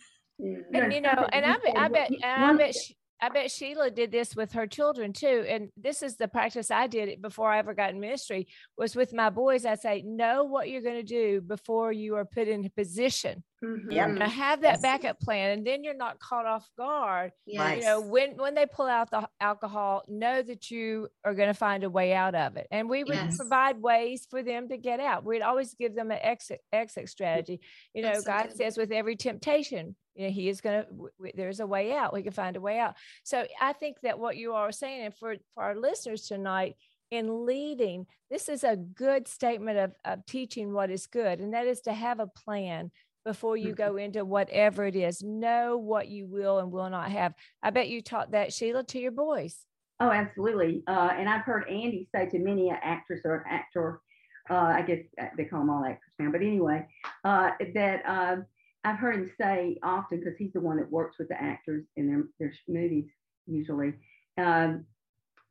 [0.41, 0.91] mm-hmm.
[0.91, 4.12] you know, and I bet, I bet, and I bet, she, I bet Sheila did
[4.12, 5.45] this with her children too.
[5.47, 9.13] And this is the practice I did before I ever got in ministry was with
[9.13, 9.65] my boys.
[9.65, 13.43] I say, know what you're going to do before you are put in a position.
[13.63, 13.91] Mm-hmm.
[13.91, 14.28] Yeah.
[14.28, 15.52] have that backup plan.
[15.52, 17.32] And then you're not caught off guard.
[17.45, 17.78] Yes.
[17.78, 21.54] You know, when, when they pull out the alcohol, know that you are going to
[21.54, 22.67] find a way out of it.
[22.71, 23.38] And we would yes.
[23.38, 25.23] provide ways for them to get out.
[25.23, 27.62] We'd always give them an exit, exit strategy.
[27.93, 30.89] You know, That's God so says with every temptation, you know, he is going to,
[30.89, 32.13] w- there's a way out.
[32.13, 32.95] We can find a way out.
[33.23, 36.76] So I think that what you are saying, and for, for our listeners tonight,
[37.12, 41.67] in leading, this is a good statement of, of teaching what is good, and that
[41.67, 42.89] is to have a plan
[43.25, 45.23] before you go into whatever it is.
[45.23, 47.33] Know what you will and will not have.
[47.62, 49.65] I bet you taught that, Sheila, to your boys.
[49.99, 50.83] Oh, absolutely.
[50.88, 54.01] Uh, and I've heard Andy say to many an actress or an actor,
[54.49, 56.86] uh, I guess uh, they call them all actors now, but anyway,
[57.23, 58.38] uh, that uh,
[58.83, 62.07] I've heard him say often because he's the one that works with the actors in
[62.07, 63.05] their, their movies
[63.47, 63.93] usually,
[64.38, 64.86] um,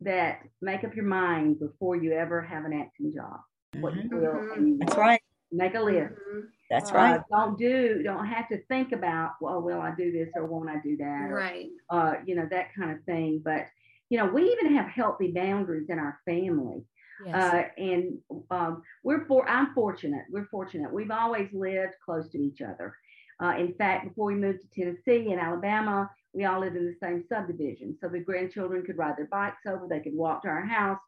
[0.01, 3.41] that make up your mind before you ever have an acting job.
[3.81, 4.33] What you will.
[4.33, 4.79] Mm-hmm.
[4.81, 5.23] That's right.
[5.51, 6.13] Make a list.
[6.13, 6.43] Mhm.
[6.73, 7.21] That's Uh, right.
[7.31, 10.79] don't do, don't have to think about, well, will I do this or won't I
[10.81, 11.31] do that?
[11.31, 11.69] or, Right.
[11.91, 13.43] uh, you know, that kind of thing.
[13.45, 13.67] But,
[14.09, 16.87] you know, we even have healthy boundaries in our family.
[17.27, 17.35] Yes.
[17.79, 18.19] Uh, and
[18.51, 20.25] um, we're for, I'm fortunate.
[20.31, 20.91] We're fortunate.
[20.91, 22.97] We've always lived close to each other.
[23.43, 26.97] Uh, in fact, before we moved to Tennessee and Alabama, we all lived in the
[27.07, 27.99] same subdivision.
[28.01, 31.01] So the grandchildren could ride their bikes over, they could walk to our house.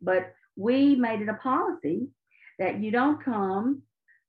[0.00, 2.08] But we made it a policy
[2.58, 3.82] that you don't come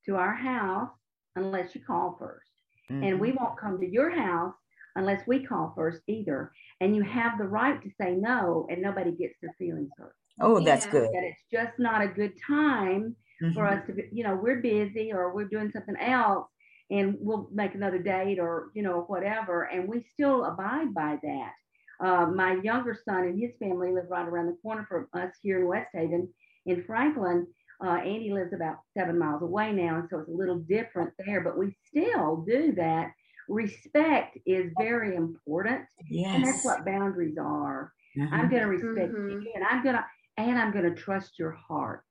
[0.06, 0.90] to our house
[1.36, 2.50] unless you call 1st
[2.90, 4.54] and we won't come to your house
[4.98, 6.52] unless we call first either.
[6.82, 10.14] And you have the right to say no, and nobody gets their feelings hurt.
[10.42, 10.92] oh, that's Yeah.
[10.92, 11.10] good.
[11.14, 13.16] That it's just not a good time
[13.54, 13.78] for Mhm.
[13.78, 16.50] us to be, you know, we're busy or we're doing something else,
[16.90, 21.54] and we'll make another date or you know whatever, and we still abide by that.
[22.02, 25.60] Uh, my younger son and his family live right around the corner from us here
[25.60, 26.28] in Westhaven,
[26.66, 27.48] in Franklin.
[27.84, 31.42] Uh, Andy lives about seven miles away now, and so it's a little different there,
[31.42, 33.12] but we still do that.
[33.50, 35.86] Respect is very important,
[36.34, 37.92] and that's what boundaries are.
[38.18, 38.34] Mhm.
[38.34, 39.42] I'm going to respect Mhm.
[39.44, 40.06] you, and I'm going to,
[40.38, 42.04] and I'm going to trust your heart.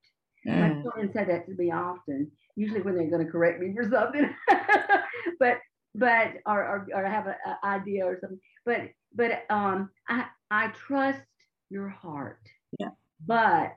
[0.44, 0.83] My Mm.
[0.83, 4.35] children say that to me often, usually when they're going to correct me for something,
[5.38, 5.59] but
[5.94, 8.40] but or or, or have an idea or something.
[8.64, 11.22] But but um, I I trust
[11.70, 12.40] your heart.
[12.78, 12.90] Yeah.
[13.26, 13.76] But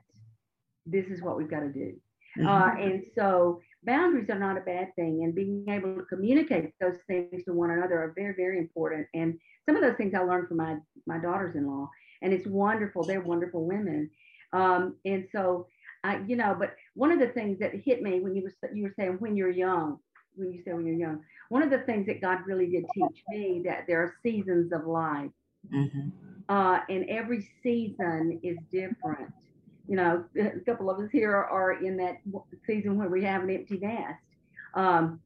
[0.86, 1.94] this is what we've got to do.
[2.38, 2.46] Mhm.
[2.46, 6.98] Uh, and so boundaries are not a bad thing, and being able to communicate those
[7.06, 9.06] things to one another are very, very important.
[9.14, 11.88] And some of those things I learned from my my daughters-in-law,
[12.22, 13.02] and it's wonderful.
[13.04, 14.10] They're wonderful women.
[14.52, 15.68] Um, and so
[16.02, 18.82] I, you know, but one of the things that hit me when you were you
[18.84, 19.98] were saying when you're young,
[20.36, 23.22] when you say when you're young, one of the things that God really did teach
[23.28, 25.30] me that there are seasons of life
[25.72, 26.12] Mhm.
[26.48, 29.32] uh, and every season is different.
[29.86, 32.16] You know, a couple of us here are, in that
[32.66, 34.20] season where we have an empty nest.
[34.74, 35.20] Um,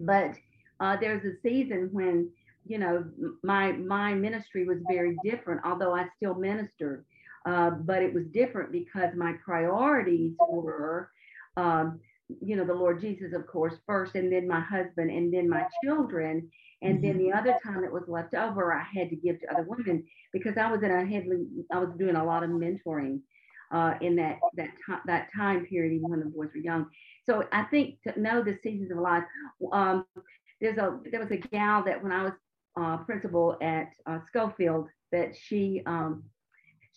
[0.00, 0.34] but
[0.80, 2.28] uh, there's a season when,
[2.66, 3.04] you know,
[3.42, 7.04] my my ministry was very different, although I still ministered.
[7.46, 11.10] Uh, but it was different because my priorities were,
[11.58, 12.00] um,
[12.40, 15.66] you know, the Lord Jesus, of course, first, and then my husband, and then my
[15.82, 16.50] children.
[16.82, 19.66] And then the other time that was left over, I had to give to other
[19.66, 23.20] women because I was in a heavily, I was doing a lot of mentoring
[23.72, 26.86] uh, in that that time that time period, even when the boys were young.
[27.26, 29.24] So I think to know the seasons of life.
[29.72, 30.06] Um,
[30.60, 32.32] there's a there was a gal that when I was
[32.80, 36.24] uh, principal at uh, Schofield that she um,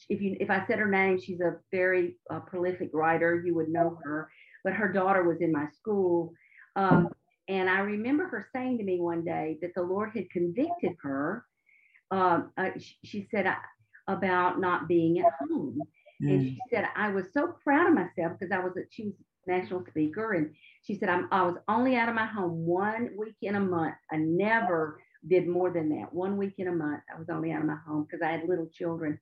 [0.09, 3.41] if you if I said her name, she's a very uh, prolific writer.
[3.45, 4.29] You would know her,
[4.63, 6.33] but her daughter was in my school.
[6.75, 7.09] Um,
[7.47, 11.45] and I remember her saying to me one day that the Lord had convicted her.
[12.11, 13.55] Um, uh, she, she said uh,
[14.07, 15.81] about not being at home,
[16.27, 16.55] and Mm.
[16.55, 19.13] she said I was so proud of myself because I was a, she was
[19.47, 20.53] national speaker, and
[20.83, 23.95] she said I'm, I was only out of my home one week in a month.
[24.11, 26.13] I never did more than that.
[26.13, 28.47] One week in a month, I was only out of my home because I had
[28.47, 29.19] little children.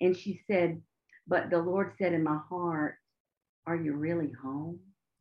[0.00, 0.82] And she said,
[1.26, 2.96] but the Lord said in my heart,
[3.66, 4.80] "Are you really home?"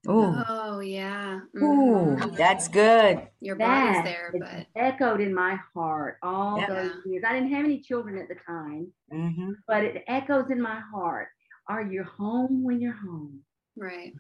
[0.09, 0.43] Ooh.
[0.47, 1.41] Oh yeah.
[1.57, 2.37] Ooh, Mhm.
[2.37, 3.27] that's good.
[3.41, 6.67] Your body's there, but echoed in my heart all Yeah.
[6.67, 7.23] those years.
[7.27, 11.27] I didn't have any children at the time, hmm but it echoes in my heart.
[11.69, 13.41] Are you home when you're home?
[13.75, 14.13] right.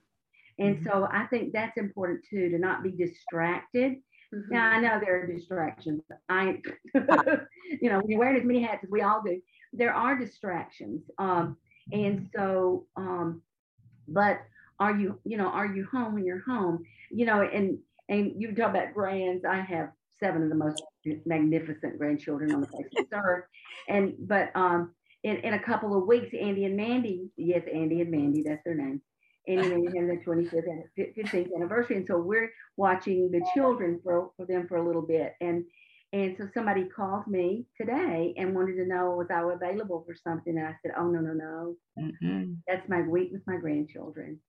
[0.59, 0.83] And Mhm.
[0.83, 4.01] so I think that's important too, to not be distracted.
[4.49, 6.03] Now I know there are distractions.
[6.29, 6.61] I,
[7.81, 9.41] you know, when you're wearing as many hats as we all do,
[9.73, 11.03] there are distractions.
[11.17, 11.57] Um,
[11.91, 13.41] and so, um,
[14.07, 14.39] but
[14.79, 16.83] are you, you know, are you home when you're home?
[17.09, 19.45] You know, and and you talk about grands.
[19.45, 20.81] I have seven of the most
[21.25, 23.45] magnificent grandchildren on the face of the earth.
[23.87, 28.11] And but um, in, in a couple of weeks, Andy and Mandy, yes, Andy and
[28.11, 29.01] Mandy, that's their name.
[29.47, 30.63] And Mandy have their 25th
[30.97, 35.33] 15th anniversary, and so we're watching the children for for them for a little bit.
[35.39, 35.63] And
[36.13, 40.57] and so somebody called me today and wanted to know was I available for something,
[40.57, 41.75] and I said, oh no no no,
[42.19, 44.39] hmm that's my week with my grandchildren.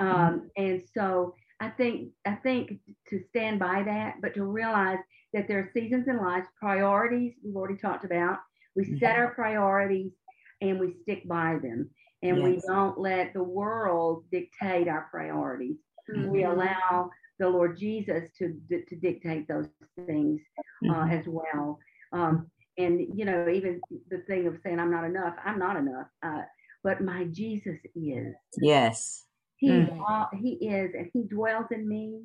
[0.00, 4.98] Um, and so I think I think to stand by that, but to realize
[5.32, 8.38] that there are seasons in life, priorities we've already talked about.
[8.76, 10.12] We set our priorities
[10.60, 11.90] and we stick by them.
[12.22, 12.44] and Yes.
[12.44, 15.76] we don't let the world dictate our priorities.
[16.08, 19.68] We allow the Lord Jesus to to dictate those
[20.06, 20.40] things
[20.88, 21.10] uh, Mhm.
[21.18, 21.78] as well.
[22.12, 23.80] Um, and you know, even
[24.10, 26.08] the thing of saying I'm not enough, I'm not enough.
[26.22, 26.42] Uh,
[26.82, 28.34] but my Jesus is.
[28.60, 29.26] Yes.
[29.56, 30.00] He Mm.
[30.06, 32.24] all, he is, and he dwells in me,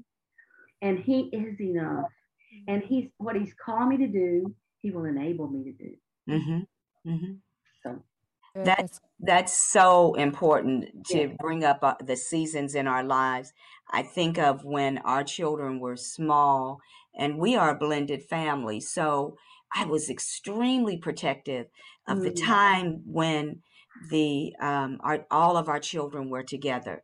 [0.82, 2.12] and he is enough.
[2.68, 4.53] And he's what he's called me to do.
[4.82, 5.95] He will enable me to do.
[6.28, 7.34] Mm-hmm.
[8.56, 8.89] So Very That- good.
[9.22, 11.34] That's so important to Yeah.
[11.39, 13.52] bring up uh, the seasons in our lives.
[13.91, 16.80] I think of when our children were small,
[17.14, 18.80] and we are a blended family.
[18.80, 19.36] So
[19.76, 21.68] I was extremely protective
[22.08, 22.45] of the Mm.
[22.45, 23.62] time when
[24.10, 27.04] the um, our, all of our children were together.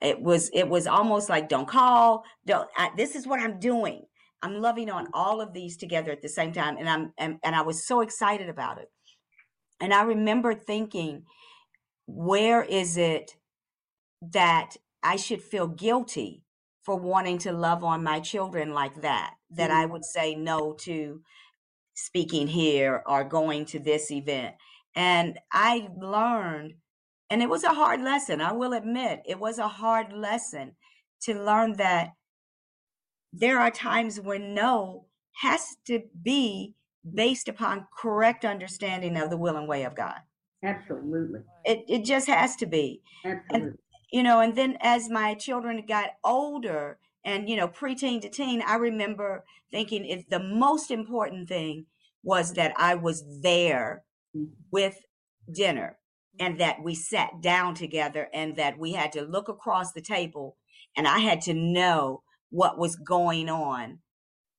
[0.00, 2.68] It was it was almost like don't call, don't.
[2.76, 4.06] I, this is what I'm doing.
[4.42, 7.54] I'm loving on all of these together at the same time, and I'm and, and
[7.54, 8.90] I was so excited about it.
[9.80, 11.24] And I remember thinking,
[12.06, 13.36] where is it
[14.20, 16.44] that I should feel guilty
[16.82, 19.34] for wanting to love on my children like that?
[19.50, 19.80] That mm-hmm.
[19.80, 21.22] I would say no to
[21.94, 24.54] speaking here or going to this event.
[24.94, 26.74] And I learned,
[27.30, 30.72] and it was a hard lesson, I will admit, it was a hard lesson
[31.22, 32.12] to learn that
[33.32, 35.06] there are times when no
[35.42, 36.74] has to be
[37.14, 40.20] based upon correct understanding of the will and way of God.
[40.62, 43.02] absolutely, It it just has to be.
[43.24, 43.78] absolutely.
[44.12, 48.62] You know, and then as my children got older and you know, preteen to teen,
[48.62, 51.86] I remember thinking if the most important thing
[52.22, 54.70] was that I was there Mhm.
[54.70, 55.04] with
[55.52, 55.98] dinner
[56.40, 60.58] and that we sat down together and that we had to look across the table
[60.96, 64.00] and I had to know what was going on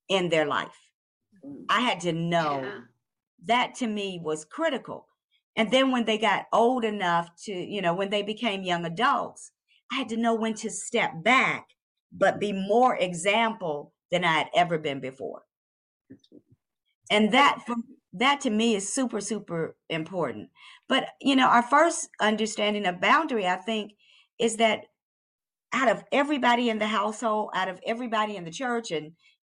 [0.09, 0.90] in their life.
[1.69, 2.81] I had to know Yeah.
[3.45, 5.07] that to me was critical.
[5.55, 9.51] And then when they got old enough to, you know, when they became young adults,
[9.91, 11.67] I had to know when to step back,
[12.11, 15.43] but be more example than I had ever been before.
[17.09, 17.63] And that
[18.13, 20.49] that to me is super super important.
[20.87, 23.93] But you know, our first understanding of boundary, I think,
[24.39, 24.85] is that
[25.73, 29.13] out of everybody in the household, out of everybody in the church, and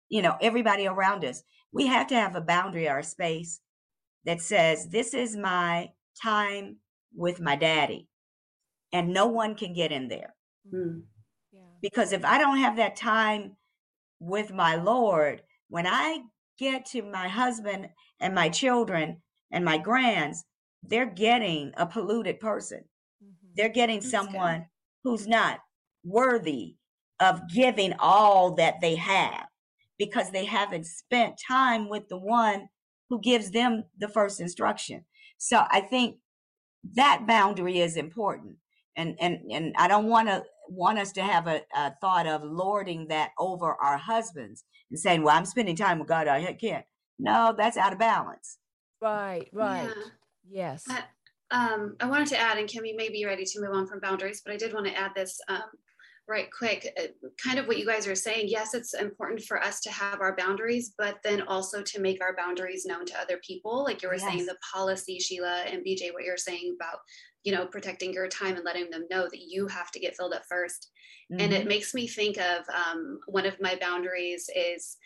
[0.08, 1.42] you know everybody around us,
[1.72, 3.60] we have to have a boundary or a space
[4.24, 5.90] that says this is my
[6.22, 6.76] time
[7.14, 8.08] with my daddy,
[8.92, 10.34] and no one can get in there
[10.72, 11.04] Mm.
[11.52, 11.60] Yeah.
[11.80, 13.56] because if I don't have that time
[14.20, 16.22] with my Lord, when I
[16.58, 17.88] get to my husband
[18.20, 20.44] and my children and my grands,
[20.82, 22.88] they're getting a polluted person.
[23.22, 23.54] Mhm.
[23.54, 24.10] They're getting That's good.
[24.26, 24.66] someone
[25.04, 25.60] who's not
[26.04, 26.76] worthy
[27.20, 29.46] of giving all that they have
[29.98, 32.68] because they haven't spent time with the one
[33.08, 35.04] who gives them the first instruction.
[35.38, 36.16] So I think
[36.94, 38.56] that boundary is important.
[38.96, 42.42] And and and I don't want to want us to have a, a thought of
[42.42, 46.28] lording that over our husbands and saying, "Well, I'm spending time with God.
[46.28, 46.84] I can't."
[47.18, 48.58] No, that's out of balance.
[49.00, 49.88] Right, right.
[49.88, 50.02] Yeah.
[50.48, 50.84] Yes.
[50.88, 51.04] I-
[51.52, 54.00] Um, I wanted to add, and Kim, you may be ready to move on from
[54.00, 55.62] boundaries, but I did want to add this um,
[56.28, 56.92] right quick.
[56.98, 57.06] uh,
[57.42, 58.48] Kind of what you guys are saying.
[58.48, 62.34] Yes, it's important for us to have our boundaries, but then also to make our
[62.36, 63.84] boundaries known to other people.
[63.84, 66.98] Like you were saying, the policy, Sheila and BJ, what you're saying about,
[67.44, 70.34] you know, protecting your time and letting them know that you have to get filled
[70.34, 70.90] up first.
[71.30, 71.58] and Mhm.
[71.60, 74.96] it makes me think of um, one of my boundaries is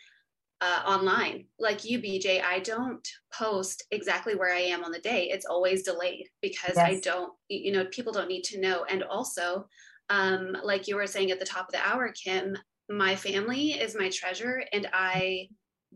[0.61, 5.27] uh, online like you bj i don't post exactly where i am on the day
[5.33, 9.67] it's always delayed because i don't you know people don't need to know and also
[10.11, 12.55] um, like you were saying at the top of the hour kim
[12.89, 15.47] my family is my treasure and i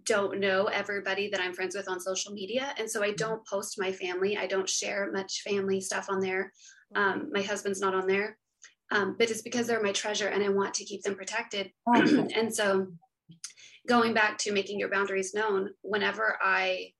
[0.04, 3.80] don't know everybody that i'm friends with on social media and so i don't post
[3.80, 4.38] my family.
[4.38, 6.52] I don't share much family stuff on there.
[6.96, 8.38] Um, my husband's not on there.
[8.92, 11.72] Um, but it's because they're my treasure and I want to keep them protected.
[11.96, 12.88] And so,
[13.88, 16.92] going back to making your boundaries known, whenever I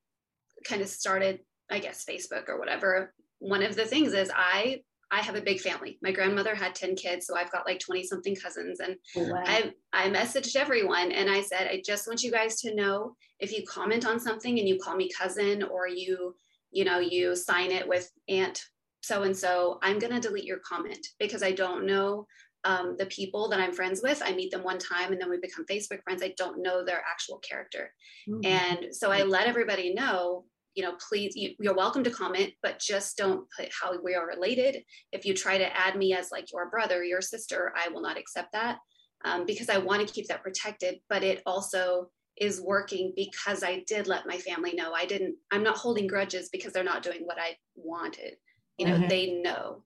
[0.68, 1.40] kind of started,
[1.70, 4.82] I guess, Facebook or whatever, one of the things is I
[5.12, 5.98] I have a big family.
[6.02, 8.80] My grandmother had 10 kids, so I've got like 20 something cousins.
[8.80, 9.44] And Oh, wow.
[9.46, 13.52] I I messaged everyone and I said, I just want you guys to know if
[13.52, 16.36] you comment on something and you call me cousin or you,
[16.72, 18.62] you know, you sign it with aunt
[19.06, 22.26] so and so, I'm gonna delete your comment because I don't know
[22.64, 24.20] um, the people that I'm friends with.
[24.26, 26.24] I meet them one time and then we become Facebook friends.
[26.24, 27.94] I don't know their actual character.
[28.28, 28.44] Mm.
[28.44, 30.46] And so I let everybody know,
[30.76, 34.28] you know, please, you, you're welcome to comment, but just don't put how we are
[34.28, 34.84] related.
[35.12, 38.18] If you try to add me as like your brother, your sister, I will not
[38.18, 38.78] accept that
[39.24, 41.00] um, because I want to keep that protected.
[41.10, 44.92] But it also is working because I did let my family know.
[44.94, 48.36] I didn't, I'm not holding grudges because they're not doing what I wanted.
[48.78, 49.08] you know, mm-hmm.
[49.08, 49.84] they know.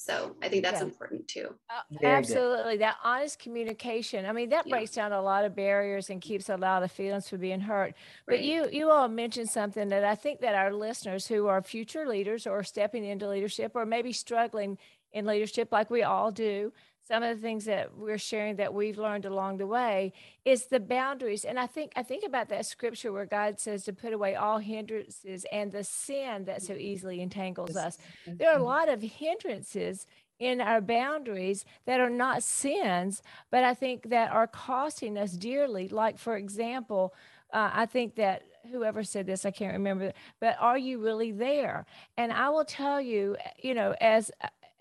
[0.00, 0.86] So I think that's yeah.
[0.86, 1.54] important too.
[1.68, 2.78] Uh, absolutely.
[2.78, 4.24] That honest communication.
[4.24, 4.76] I mean, that yeah.
[4.76, 7.94] breaks down a lot of barriers and keeps a lot of feelings from being hurt.
[8.26, 8.38] Right.
[8.38, 12.08] But you you all mentioned something that I think that our listeners who are future
[12.08, 14.78] leaders or stepping into leadership or maybe struggling
[15.12, 16.72] in leadership like we all do,
[17.10, 20.12] some of the things that we're sharing that we've learned along the way
[20.44, 21.44] is the boundaries.
[21.44, 24.58] And i think i think about that scripture where god says to put away all
[24.58, 27.98] hindrances and the sin that so easily entangles us.
[28.26, 28.64] There are a mm-hmm.
[28.64, 30.06] lot of hindrances
[30.38, 35.88] in our boundaries that are not sins but i think that are costing us dearly.
[35.88, 37.12] Like for example
[37.52, 41.86] uh, i think that whoever said this i can't remember but are you really there?
[42.16, 44.30] And i will tell you you know as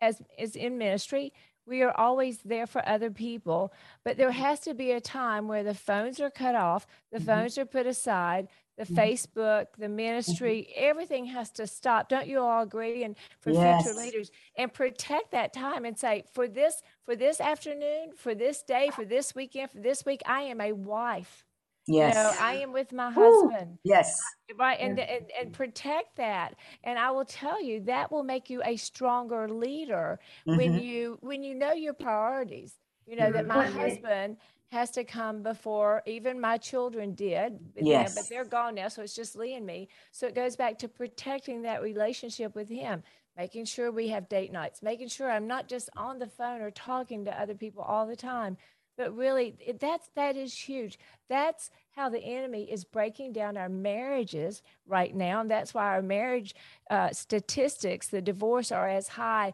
[0.02, 1.34] as is in ministry
[1.70, 3.72] we are always there for other people,
[4.04, 4.42] but there mm-hmm.
[4.42, 7.28] has to be a time where the phones are cut off, the mm-hmm.
[7.28, 8.48] phones are put aside,
[8.78, 8.96] the mm-hmm.
[8.96, 10.86] Facebook, the ministry, mm-hmm.
[10.86, 12.10] everything has to stop.
[12.10, 13.04] Don't you all agree?
[13.04, 13.84] And for yes.
[13.84, 18.64] future leaders, and protect that time and say, for this, for this afternoon, for this
[18.64, 21.46] day, for this weekend, for this week, I am a wife.
[21.90, 22.16] Yes.
[22.16, 23.74] You know, I am with my husband.
[23.74, 24.16] Ooh, yes.
[24.58, 24.80] Right.
[24.80, 26.56] And, and, and protect that.
[26.84, 30.58] And I will tell you that will make you a stronger leader mm-hmm.
[30.58, 32.76] when you when you know your priorities.
[33.08, 33.34] You know, mm-hmm.
[33.34, 34.38] that my husband
[34.72, 37.58] has to come before even my children did.
[37.76, 38.14] Yes.
[38.14, 38.88] but they're gone now.
[38.88, 39.90] So it's just Lee and me.
[40.12, 43.02] So it goes back to protecting that relationship with him,
[43.36, 46.70] making sure we have date nights, making sure I'm not just on the phone or
[46.70, 48.58] talking to other people all the time,
[49.00, 51.00] but really that's that is huge.
[51.30, 56.02] That's how the enemy is breaking down our marriages right now and that's why our
[56.02, 56.54] marriage
[56.92, 59.54] uh, statistics the divorce are as high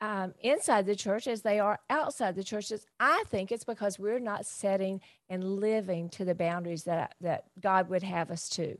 [0.00, 4.18] um, inside the church as they are outside the churches i think it's because we're
[4.18, 8.76] not setting and living to the boundaries that that god would have us to.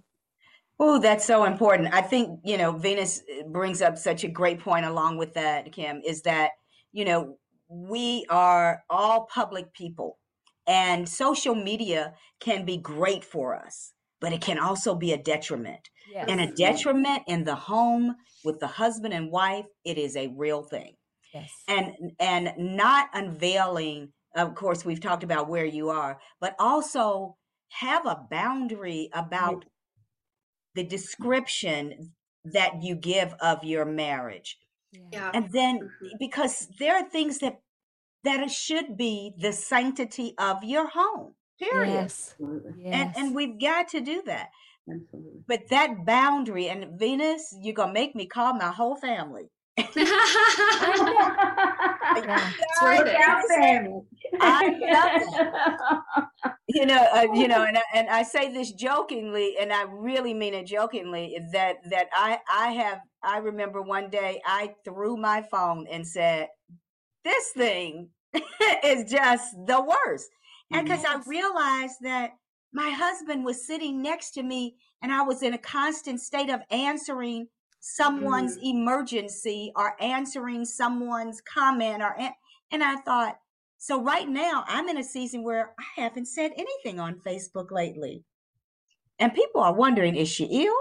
[0.81, 1.93] Oh, that's so important.
[1.93, 6.01] I think, you know, Venus brings up such a great point along with that, Kim,
[6.07, 6.53] is that,
[6.93, 7.37] you know,
[7.69, 10.19] we are all public people,
[10.67, 15.89] and social media can be great for us, but it can also be a detriment.
[16.13, 16.27] Yes.
[16.29, 20.63] And a detriment in the home with the husband and wife, it is a real
[20.63, 20.95] thing.
[21.35, 21.51] Yes.
[21.69, 27.37] And and not unveiling, of course, we've talked about where you are, but also
[27.69, 29.67] have a boundary about
[30.75, 32.13] the description
[32.45, 34.57] that you give of your marriage
[34.93, 35.31] yeah.
[35.35, 36.17] And then mm-hmm.
[36.19, 37.61] because there are things that
[38.25, 41.35] that should be the sanctity of your home.
[41.59, 41.89] Period.
[41.89, 42.35] Yes.
[42.79, 42.93] yes.
[42.93, 44.49] And and we've got to do that.
[44.89, 45.43] Absolutely.
[45.47, 49.51] But that boundary and Venus, you're gonna make me call my whole family.
[56.69, 60.35] you know, uh, you know, and I, and I say this jokingly, and I really
[60.35, 61.39] mean it jokingly.
[61.53, 66.49] That that I I have I remember one day I threw my phone and said,
[67.25, 68.11] "This thing
[68.85, 70.29] is just the worst,"
[70.73, 71.23] and because yes.
[71.25, 72.33] I realized that
[72.73, 76.61] my husband was sitting next to me, and I was in a constant state of
[76.71, 77.49] answering
[77.81, 78.75] someone's mm.
[78.75, 82.17] emergency or answering someone's comment or
[82.71, 83.39] and I thought
[83.79, 88.25] so right now I'm in a season where I haven't said anything on Facebook lately.
[89.21, 90.75] And people are wondering is she ill?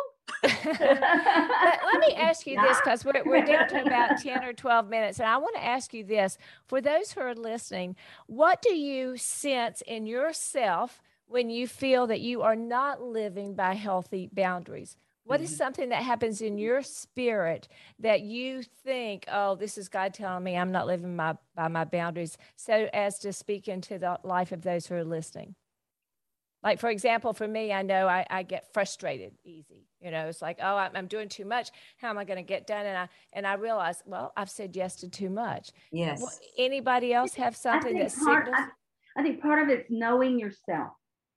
[0.44, 4.90] let, let, me ask you this because we're, we're down to about 10 or 12
[4.90, 5.20] minutes.
[5.20, 7.96] And I want to ask you this for those who are listening,
[8.26, 13.74] what do you sense in yourself when you feel that you are not living by
[13.74, 14.98] healthy boundaries?
[15.28, 15.58] What is mm-hmm.
[15.58, 17.68] something that happens in your spirit
[18.00, 21.84] that you think, oh, this is God telling me I'm not living my, by my
[21.84, 25.56] boundaries, so as to speak into the life of those who are listening?
[26.64, 29.88] Like, for example, for me, I know I, I get frustrated easy.
[30.02, 31.70] You know, it's like, oh, I'm, I'm doing too much.
[31.98, 32.86] How am I going to get done?
[32.86, 35.72] And I and I realize, well, I've said yes to too much.
[35.92, 36.20] Yes.
[36.22, 38.70] Well, anybody else have something that part, signals?
[39.16, 40.94] I, I, think part of it's knowing yourself.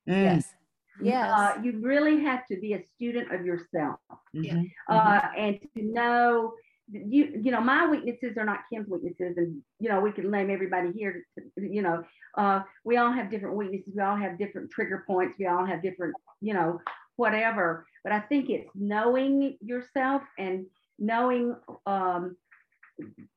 [0.09, 0.23] Mm.
[0.23, 0.53] Yes.
[1.01, 1.31] Yes.
[1.31, 3.99] Uh, you really have to be a student of yourself.
[4.35, 4.63] Mm-hmm.
[4.89, 5.39] Uh, mm-hmm.
[5.39, 6.53] and to know
[6.91, 10.49] you you know my weaknesses are not kim's weaknesses and you know we can name
[10.49, 12.03] everybody here to, you know
[12.37, 15.81] uh, we all have different weaknesses we all have different trigger points we all have
[15.81, 16.79] different you know
[17.15, 20.65] whatever but i think it's knowing yourself and
[20.99, 22.35] knowing um,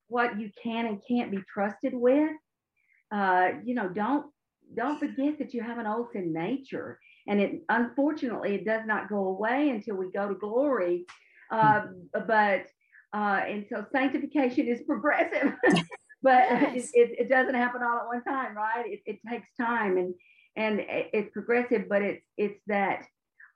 [0.09, 2.33] what you can and can't be trusted with
[3.13, 4.27] uh, you know don't
[4.75, 9.09] don't forget that you have an old sin nature and it unfortunately it does not
[9.09, 11.05] go away until we go to glory
[11.51, 11.83] uh,
[12.27, 12.67] but
[13.15, 15.53] uh, and so sanctification is progressive
[16.23, 16.91] but yes.
[16.95, 20.15] it, it, doesn't happen all at one time right it, it takes time and
[20.57, 23.05] and it's progressive but it's it's that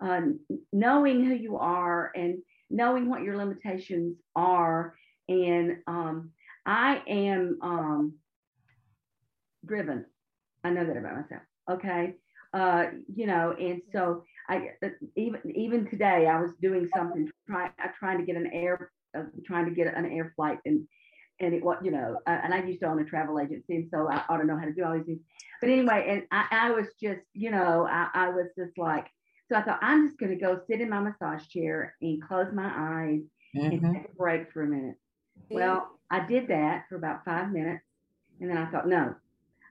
[0.00, 0.38] um,
[0.72, 2.38] knowing who you are and
[2.70, 4.94] knowing what your limitations are
[5.28, 6.30] and um,
[6.64, 8.14] I am um,
[9.64, 10.04] driven.
[10.64, 11.42] I know that about myself.
[11.70, 12.14] Okay.
[12.52, 17.70] Uh, you know, and so I uh, even even today I was doing something trying
[17.98, 20.86] trying to get an air uh, trying to get an air flight and
[21.40, 23.88] and it was you know uh, and I used to own a travel agency and
[23.92, 25.20] so I ought to know how to do all these things.
[25.60, 29.08] But anyway, and I, I was just you know I, I was just like
[29.50, 32.52] so I thought I'm just going to go sit in my massage chair and close
[32.52, 33.20] my eyes
[33.56, 33.84] mm-hmm.
[33.84, 34.96] and take a break for a minute.
[35.50, 37.84] Well, I did that for about five minutes.
[38.40, 39.14] And then I thought, no,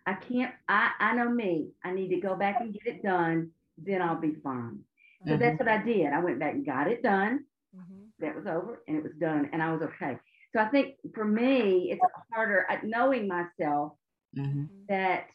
[0.08, 0.53] I can't.
[0.70, 1.68] I, I know me.
[1.84, 3.51] I need to go back and get it done.
[3.78, 4.80] Then I'll be fine.
[5.26, 5.41] So mm-hmm.
[5.41, 6.14] that's what I did.
[6.14, 7.43] I went back and got it done.
[7.76, 8.03] Mm-hmm.
[8.20, 9.49] That was over and it was done.
[9.51, 10.18] And I was okay.
[10.55, 12.01] So I think for me, it's
[12.34, 13.93] harder at knowing myself
[14.36, 14.64] mm-hmm.
[14.88, 15.26] that,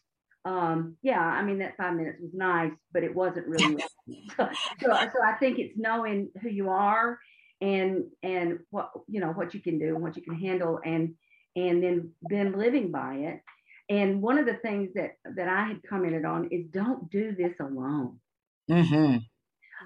[0.46, 3.84] um, yeah, I mean, that five minutes was nice, but it wasn't really.
[4.36, 4.48] so,
[4.80, 7.18] so, so I think it's knowing who you are
[7.60, 11.14] and and what you know what you can do and what you can handle and
[11.54, 13.40] and then then living by it
[13.88, 17.54] and one of the things that that i had commented on is don't do this
[17.60, 18.18] alone.
[18.70, 19.16] Mm-hmm.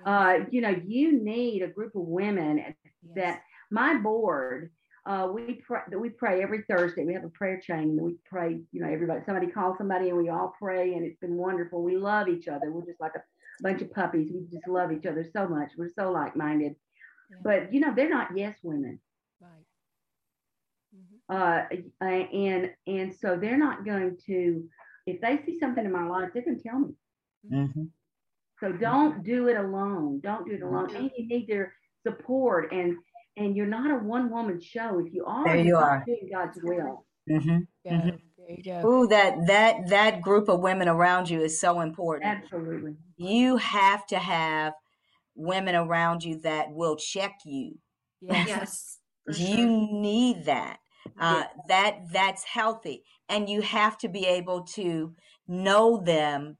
[0.04, 2.74] uh, you know you need a group of women yes.
[3.14, 4.70] that my board
[5.06, 7.04] uh, we pray we pray every thursday.
[7.04, 10.28] We have a prayer chain we pray you know everybody somebody calls somebody and we
[10.28, 11.82] all pray and it's been wonderful.
[11.82, 12.70] We love each other.
[12.70, 13.22] We're just like a
[13.62, 14.30] bunch of puppies.
[14.32, 15.70] We just love each other so much.
[15.78, 16.74] We're so like-minded.
[17.42, 19.00] But you know, they're not yes women.
[21.28, 21.68] Right.
[21.72, 22.06] Mm-hmm.
[22.06, 24.64] Uh, and and so they're not going to
[25.06, 26.94] if they see something in my life, they're going to tell me.
[27.52, 27.84] Mm-hmm.
[28.60, 30.20] So don't do it alone.
[30.22, 30.88] Don't do it alone.
[30.88, 30.96] Mm-hmm.
[30.96, 31.74] And you need their
[32.06, 32.72] support.
[32.72, 32.96] And
[33.36, 35.02] and you're not a one woman show.
[35.04, 37.06] If you are, there you are doing God's will.
[37.30, 37.58] Mm-hmm.
[37.84, 37.92] Yeah.
[37.92, 38.16] Mm-hmm.
[38.38, 38.88] There you go.
[38.88, 42.42] Ooh, that that that group of women around you is so important.
[42.44, 42.94] Absolutely.
[43.16, 44.72] You have to have
[45.34, 47.78] women around you that will check you.
[48.20, 48.98] Yes.
[49.28, 49.66] you sure.
[49.66, 50.78] need that.
[51.18, 55.14] Uh, that that's healthy, and you have to be able to
[55.48, 56.56] know them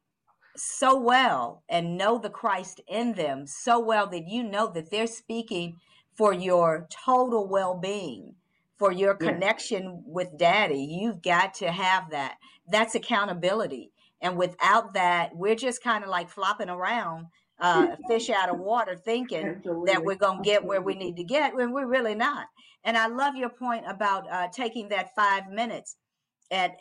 [0.57, 5.07] so well and know the Christ in them so well that you know that they're
[5.07, 5.77] speaking
[6.15, 8.35] for your total well-being
[8.79, 10.01] for your connection yeah.
[10.07, 12.37] with daddy you've got to have that
[12.71, 13.91] that's accountability
[14.23, 17.27] and without that we're just kind of like flopping around
[17.59, 19.93] uh, fish out of water thinking Absolutely.
[19.93, 22.47] that we're going to get where we need to get when we're really not.
[22.85, 25.97] And I love your point about uh, taking that five minutes
[26.51, 26.73] and,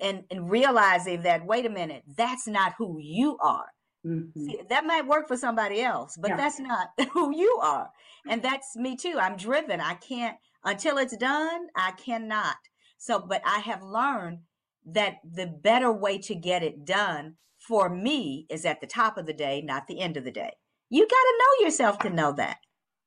[0.00, 3.66] and, and realizing that, wait a minute, that's not who you are.
[4.04, 4.44] Mm-hmm.
[4.44, 6.36] See, that might work for somebody else, but yeah.
[6.36, 7.90] that's not who you are.
[8.28, 9.18] And that's me too.
[9.20, 9.80] I'm driven.
[9.80, 12.56] I can't, until it's done, I cannot.
[12.98, 14.40] So, but I have learned
[14.86, 19.26] that the better way to get it done for me is at the top of
[19.26, 20.52] the day, not the end of the day.
[20.88, 22.58] You got to know yourself to know that.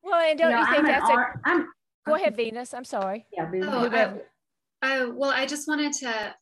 [0.03, 1.49] Well, and don't you, know, you think I'm that's art, a?
[1.49, 1.67] I'm,
[2.05, 2.73] go ahead, Venus.
[2.73, 3.25] I'm sorry.
[3.31, 3.69] Yeah, Venus.
[3.71, 4.13] Oh, I,
[4.81, 6.35] I, well, I just wanted to.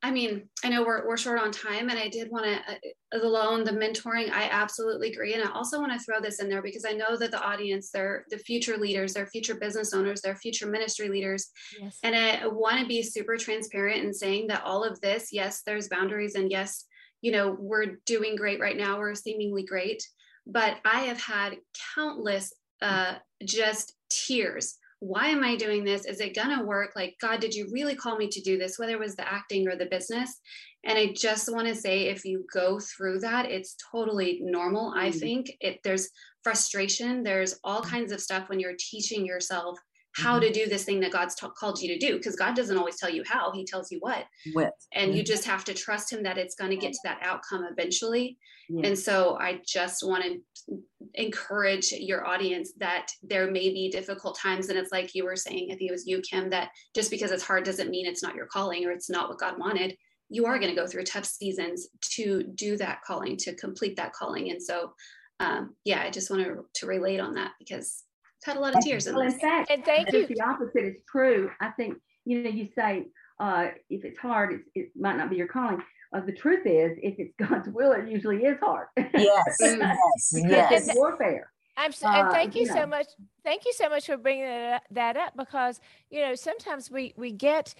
[0.00, 3.18] I mean, I know we're, we're short on time, and I did want to, uh,
[3.18, 5.34] the loan, the mentoring, I absolutely agree.
[5.34, 7.90] And I also want to throw this in there because I know that the audience,
[7.90, 11.50] they're the future leaders, they're future business owners, they're future ministry leaders.
[11.80, 11.98] Yes.
[12.04, 15.88] And I want to be super transparent in saying that all of this, yes, there's
[15.88, 16.84] boundaries, and yes,
[17.20, 20.06] you know, we're doing great right now, we're seemingly great.
[20.46, 21.56] But I have had
[21.96, 24.78] countless uh, just tears.
[25.00, 26.04] Why am I doing this?
[26.06, 26.92] Is it gonna work?
[26.96, 28.78] Like, God, did you really call me to do this?
[28.78, 30.40] Whether it was the acting or the business.
[30.84, 34.90] And I just want to say, if you go through that, it's totally normal.
[34.90, 35.00] Mm-hmm.
[35.00, 36.08] I think it there's
[36.42, 37.22] frustration.
[37.22, 39.78] There's all kinds of stuff when you're teaching yourself
[40.18, 40.48] how mm-hmm.
[40.48, 42.96] to do this thing that God's t- called you to do because God doesn't always
[42.96, 44.24] tell you how, He tells you what.
[44.54, 44.70] With.
[44.92, 45.18] And mm-hmm.
[45.18, 48.38] you just have to trust Him that it's going to get to that outcome eventually.
[48.68, 48.88] Yeah.
[48.88, 50.78] And so I just want to
[51.14, 54.68] encourage your audience that there may be difficult times.
[54.68, 57.30] And it's like you were saying, I think it was you, Kim, that just because
[57.30, 59.96] it's hard doesn't mean it's not your calling or it's not what God wanted.
[60.28, 64.12] You are going to go through tough seasons to do that calling, to complete that
[64.12, 64.50] calling.
[64.50, 64.92] And so,
[65.40, 68.04] um, yeah, I just want to, to relate on that because
[68.44, 69.34] had a lot of tears in well, this.
[69.34, 70.26] In fact, and thank you.
[70.26, 71.50] The opposite is true.
[71.60, 73.06] I think you know you say
[73.40, 75.82] uh, if it's hard, it's, it might not be your calling.
[76.12, 78.88] Uh, the truth is, if it's God's will, it usually is hard.
[79.14, 80.88] Yes, yes, yes.
[80.88, 81.50] It's warfare.
[81.76, 82.74] I'm so, and uh, thank you, you know.
[82.74, 83.06] so much.
[83.44, 85.80] Thank you so much for bringing that up because
[86.10, 87.74] you know sometimes we we get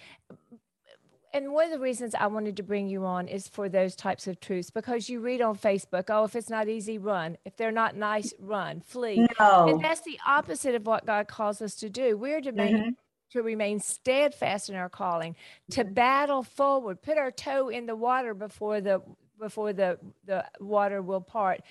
[1.33, 4.27] and one of the reasons I wanted to bring you on is for those types
[4.27, 7.37] of truths because you read on Facebook, oh, if it's not easy, run.
[7.45, 9.27] If they're not nice, run, flee.
[9.39, 9.67] No.
[9.67, 12.17] And that's the opposite of what God calls us to do.
[12.17, 12.89] We're to, mm-hmm.
[13.31, 15.35] to remain steadfast in our calling,
[15.71, 19.01] to battle forward, put our toe in the water before the
[19.39, 21.61] before the, the water will part.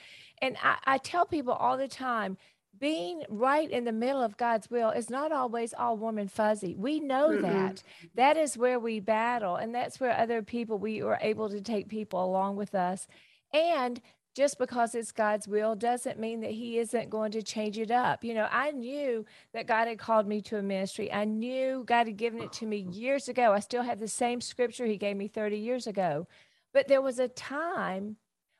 [0.40, 2.38] And I, I tell people all the time,
[2.78, 6.74] being right in the middle of God's will is not always all warm and fuzzy.
[6.74, 7.42] We know mm-hmm.
[7.42, 7.82] that.
[8.14, 11.88] That is where we battle, and that's where other people, we are able to take
[11.88, 13.06] people along with us.
[13.52, 14.00] And
[14.34, 18.22] just because it's God's will doesn't mean that He isn't going to change it up.
[18.22, 21.12] You know, I knew that God had called me to a ministry.
[21.12, 23.52] I knew God had given it to me years ago.
[23.52, 26.28] I still have the same scripture He gave me 30 years ago.
[26.72, 28.16] But there was a time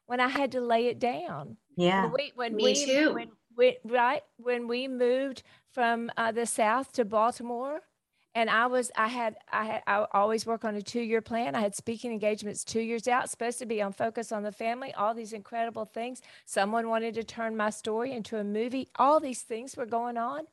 [0.07, 1.59] when I had to lay it down.
[1.77, 2.05] Yeah.
[2.05, 3.15] When we, when me we, too.
[3.15, 3.29] When
[3.59, 5.43] we, right when we moved
[5.75, 7.81] from uh, the south to Baltimore,
[8.35, 11.55] and I was I had I had I always work on a two year plan.
[11.55, 14.95] I had speaking engagements two years out, supposed to be on focus on the family.
[14.95, 16.23] All these incredible things.
[16.47, 18.89] Someone wanted to turn my story into a movie.
[18.97, 20.45] All these things were going on,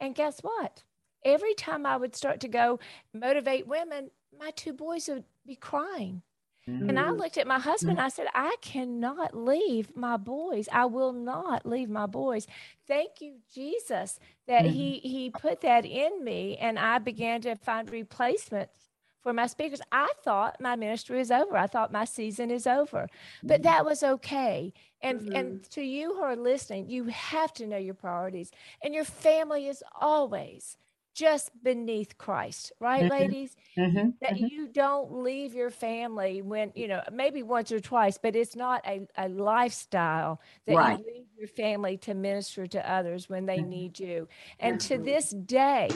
[0.00, 0.82] and guess what?
[1.24, 2.78] Every time I would start to go
[3.12, 6.22] motivate women, my two boys would be crying.
[6.68, 7.20] And I mm-hmm.
[7.20, 7.96] looked at my husband.
[7.96, 8.06] Mm-hmm.
[8.06, 10.68] I said, I cannot leave my boys.
[10.70, 12.46] I will not leave my boys.
[12.86, 14.74] Thank you, Jesus, that mm-hmm.
[14.74, 18.90] he he put that in me, and I began to find replacements
[19.22, 19.80] for my speakers.
[19.92, 21.56] I thought my ministry is over.
[21.56, 23.08] I thought my season is over,
[23.42, 24.72] but that was okay.
[25.00, 25.36] And mm-hmm.
[25.36, 28.50] and to you who are listening, you have to know your priorities,
[28.82, 30.76] and your family is always
[31.18, 33.10] just beneath Christ, right, mm-hmm.
[33.10, 33.56] ladies?
[33.76, 34.10] Mm-hmm.
[34.20, 34.46] That mm-hmm.
[34.46, 38.86] you don't leave your family when, you know, maybe once or twice, but it's not
[38.86, 40.98] a, a lifestyle that right.
[40.98, 43.70] you leave your family to minister to others when they mm-hmm.
[43.70, 44.28] need you.
[44.60, 45.90] And to this day,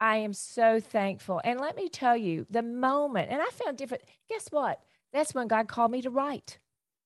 [0.00, 1.40] I am so thankful.
[1.42, 4.80] And let me tell you, the moment, and I found different, guess what?
[5.12, 6.58] That's when God called me to write.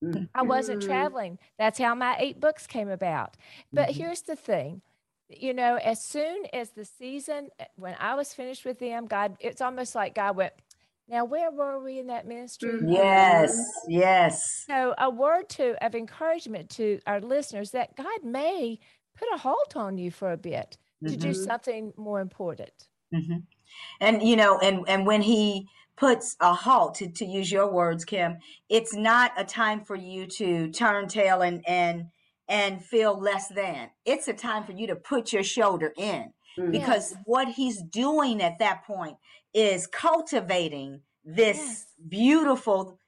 [0.02, 0.28] Mm.
[0.34, 0.88] I wasn't mm-hmm.
[0.88, 1.38] traveling.
[1.58, 3.36] That's how my eight books came about.
[3.72, 4.00] But mm-hmm.
[4.00, 4.82] here's the thing
[5.30, 9.36] you know, as soon as the season, eh, when I was finished with them, God,
[9.40, 10.52] it's almost like God went,
[11.10, 12.70] now, where were we in that ministry?
[12.70, 12.90] Mm-hmm.
[12.90, 14.64] Yes, yes.
[14.68, 18.78] So, a word to of encouragement to our listeners that God may
[19.18, 21.20] put a halt on you for a bit to mm-hmm.
[21.20, 22.86] do something more important.
[23.12, 23.38] Mm-hmm.
[24.00, 25.66] And you know, and and when He
[25.96, 30.26] puts a halt, to, to use your words, Kim, it's not a time for you
[30.26, 32.04] to turn tail and and
[32.50, 33.90] and feel less than.
[34.04, 36.72] It's a time for you to put your shoulder in mm-hmm.
[36.72, 37.22] because yes.
[37.24, 39.16] what he's doing at that point
[39.54, 41.86] is cultivating this yes.
[42.08, 42.98] beautiful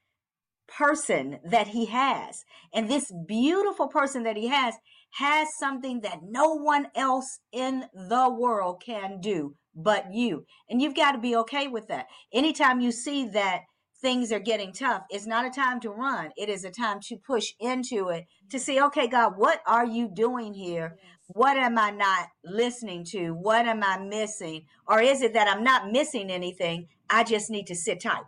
[0.68, 2.44] person that he has.
[2.72, 4.74] And this beautiful person that he has
[5.14, 10.44] has something that no one else in the world can do but you.
[10.68, 12.06] And you've got to be okay with that.
[12.32, 13.62] Anytime you see that
[14.02, 16.30] things are getting tough, it's not a time to run.
[16.36, 20.10] It is a time to push into it to see, okay, God, what are you
[20.12, 20.96] doing here?
[21.28, 23.30] What am I not listening to?
[23.30, 24.66] What am I missing?
[24.86, 26.88] Or is it that I'm not missing anything?
[27.08, 28.24] I just need to sit tight.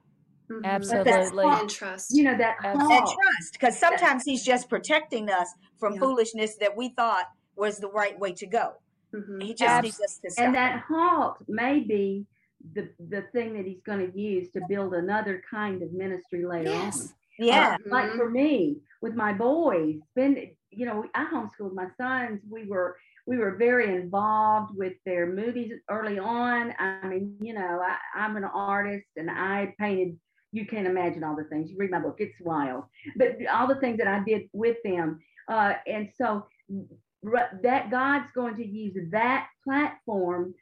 [0.50, 0.64] Mm-hmm.
[0.64, 1.44] Absolutely.
[1.44, 2.14] And trust.
[2.14, 3.52] You know, that and trust.
[3.52, 5.48] Because sometimes he's just protecting us
[5.78, 6.00] from yeah.
[6.00, 7.24] foolishness that we thought
[7.56, 8.74] was the right way to go.
[9.14, 9.40] Mm-hmm.
[9.40, 10.44] He just needs us to stop.
[10.44, 12.26] And that halt may be
[12.72, 16.70] the the thing that he's going to use to build another kind of ministry later
[16.70, 17.00] yes.
[17.00, 17.08] on.
[17.38, 17.76] Yeah.
[17.84, 20.38] Uh, like for me, with my boys, spend
[20.70, 22.40] you know, I homeschooled my sons.
[22.48, 22.96] We were
[23.26, 26.74] we were very involved with their movies early on.
[26.78, 30.18] I mean, you know, I, I'm an artist and I painted.
[30.52, 31.70] You can't imagine all the things.
[31.70, 32.84] You read my book; it's wild.
[33.16, 36.46] But all the things that I did with them, uh, and so
[37.62, 40.54] that God's going to use that platform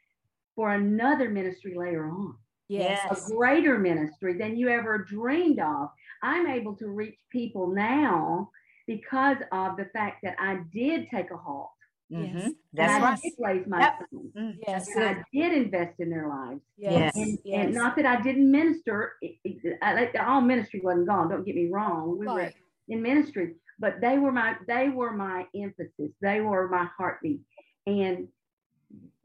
[0.57, 2.37] for another ministry later on.
[2.69, 3.27] Yes.
[3.29, 5.89] A greater ministry than you ever dreamed of.
[6.23, 8.51] I'm able to reach people now
[8.87, 11.71] because of the fact that I did take a halt.
[12.13, 12.39] Mm-hmm.
[12.39, 12.53] Yes.
[12.73, 13.21] That's I right.
[13.23, 13.99] did raise my yep.
[14.11, 14.33] son.
[14.37, 14.89] Mm, yes.
[14.95, 16.61] And I did invest in their lives.
[16.77, 17.17] Yes.
[17.17, 17.67] And, yes.
[17.67, 19.15] and not that I didn't minister.
[19.23, 21.31] It, it, I, all ministry wasn't gone.
[21.31, 22.19] Don't get me wrong.
[22.19, 22.35] We right.
[22.35, 22.53] were
[22.89, 26.11] in ministry, but they were my they were my emphasis.
[26.21, 27.41] They were my heartbeat.
[27.87, 28.29] And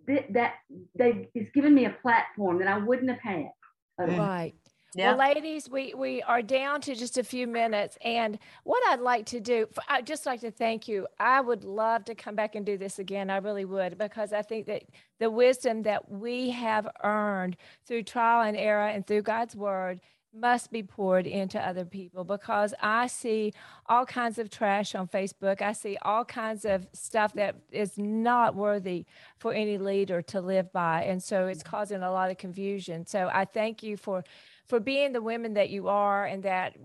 [0.07, 0.55] that
[0.95, 3.51] they it's given me a platform that I wouldn't have had.
[3.99, 4.17] Mm.
[4.17, 4.53] Right.
[4.95, 5.09] Yeah.
[5.09, 7.97] Well, ladies, we, we are down to just a few minutes.
[8.01, 11.05] And what I'd like to do, I'd just like to thank you.
[11.19, 13.29] I would love to come back and do this again.
[13.29, 14.83] I really would, because I think that
[15.19, 19.99] the wisdom that we have earned through trial and error and through God's word
[20.39, 23.53] must be poured into other people because I see
[23.87, 25.61] all kinds of trash on Facebook.
[25.61, 29.05] I see all kinds of stuff that is not worthy
[29.37, 31.03] for any leader to live by.
[31.03, 33.05] And so it's causing a lot of confusion.
[33.05, 34.23] So I thank you for
[34.67, 36.75] for being the women that you are and that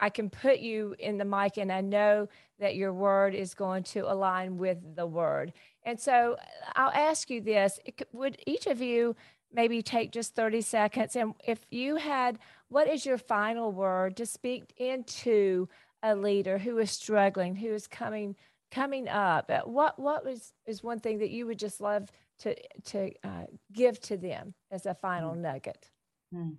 [0.00, 2.28] I can put you in the mic and I know
[2.58, 5.52] that your word is going to align with the word.
[5.84, 7.78] And so uh, I'll ask you this,
[8.12, 9.14] would each of you
[9.52, 12.38] maybe take just 30 seconds and if you had
[12.68, 15.68] what is your final word to speak into
[16.02, 18.36] a leader who is struggling, who is coming
[18.70, 22.10] coming up, what what was is one thing that you would just love
[22.40, 22.54] to
[22.84, 25.38] to uh, give to them as a final mm.
[25.38, 25.90] nugget?
[26.34, 26.56] Mm.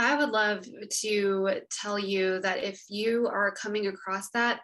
[0.00, 0.64] I would love
[1.00, 4.60] to tell you that if you are coming across that,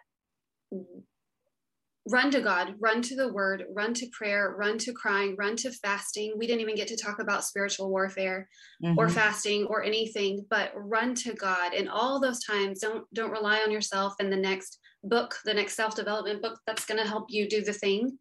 [2.07, 5.71] run to God, run to the word, run to prayer, run to crying, run to
[5.71, 6.33] fasting.
[6.37, 8.47] We didn't even get to talk about spiritual warfare
[8.83, 8.97] mm-hmm.
[8.97, 11.73] or fasting or anything, but run to God.
[11.73, 15.75] And all those times don't don't rely on yourself and the next book, the next
[15.75, 18.17] self-development book that's going to help you do the thing.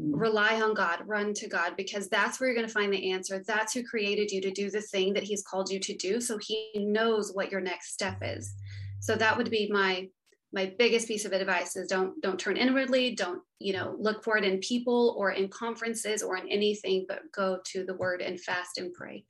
[0.00, 0.14] Mm-hmm.
[0.14, 3.44] Rely on God, run to God because that's where you're going to find the answer.
[3.46, 6.38] That's who created you to do the thing that he's called you to do, so
[6.38, 8.54] he knows what your next step is.
[9.00, 10.08] So that would be my
[10.52, 13.14] my biggest piece of advice is don't don't turn inwardly.
[13.14, 17.20] Don't you know look for it in people or in conferences or in anything but
[17.32, 19.24] go to the word and fast and pray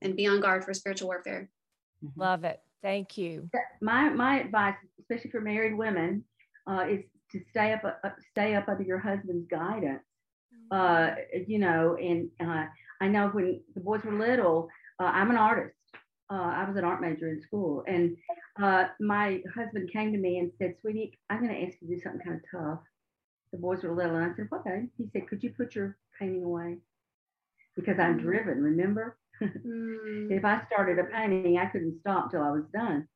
[0.00, 1.50] and be on guard for spiritual warfare.
[2.04, 2.20] Mm-hmm.
[2.20, 2.60] love it.
[2.82, 3.50] Thank you.
[3.80, 6.24] My my advice especially for married women
[6.66, 7.00] uh, is
[7.32, 10.02] to stay up uh, stay up under your husband's guidance.
[10.70, 11.50] Uh, mm-hmm.
[11.50, 12.64] you know and uh,
[13.02, 14.68] i know when the boys were little
[15.00, 15.74] uh, i'm an artist
[16.32, 18.16] uh, I was an art major in school, and
[18.60, 21.94] uh, my husband came to me and said, "Sweetie, I'm going to ask you to
[21.94, 22.80] do something kind of tough."
[23.52, 25.98] The boys were a little, and I said, "Okay." He said, "Could you put your
[26.18, 26.78] painting away?"
[27.76, 28.22] Because I'm mm.
[28.22, 28.62] driven.
[28.62, 30.30] Remember, mm.
[30.30, 33.06] if I started a painting, I couldn't stop till I was done,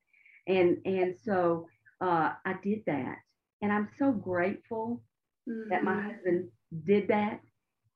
[0.46, 1.68] and and so
[2.02, 3.16] uh, I did that,
[3.62, 5.02] and I'm so grateful
[5.48, 5.70] mm.
[5.70, 6.10] that my mm-hmm.
[6.10, 6.48] husband
[6.84, 7.40] did that,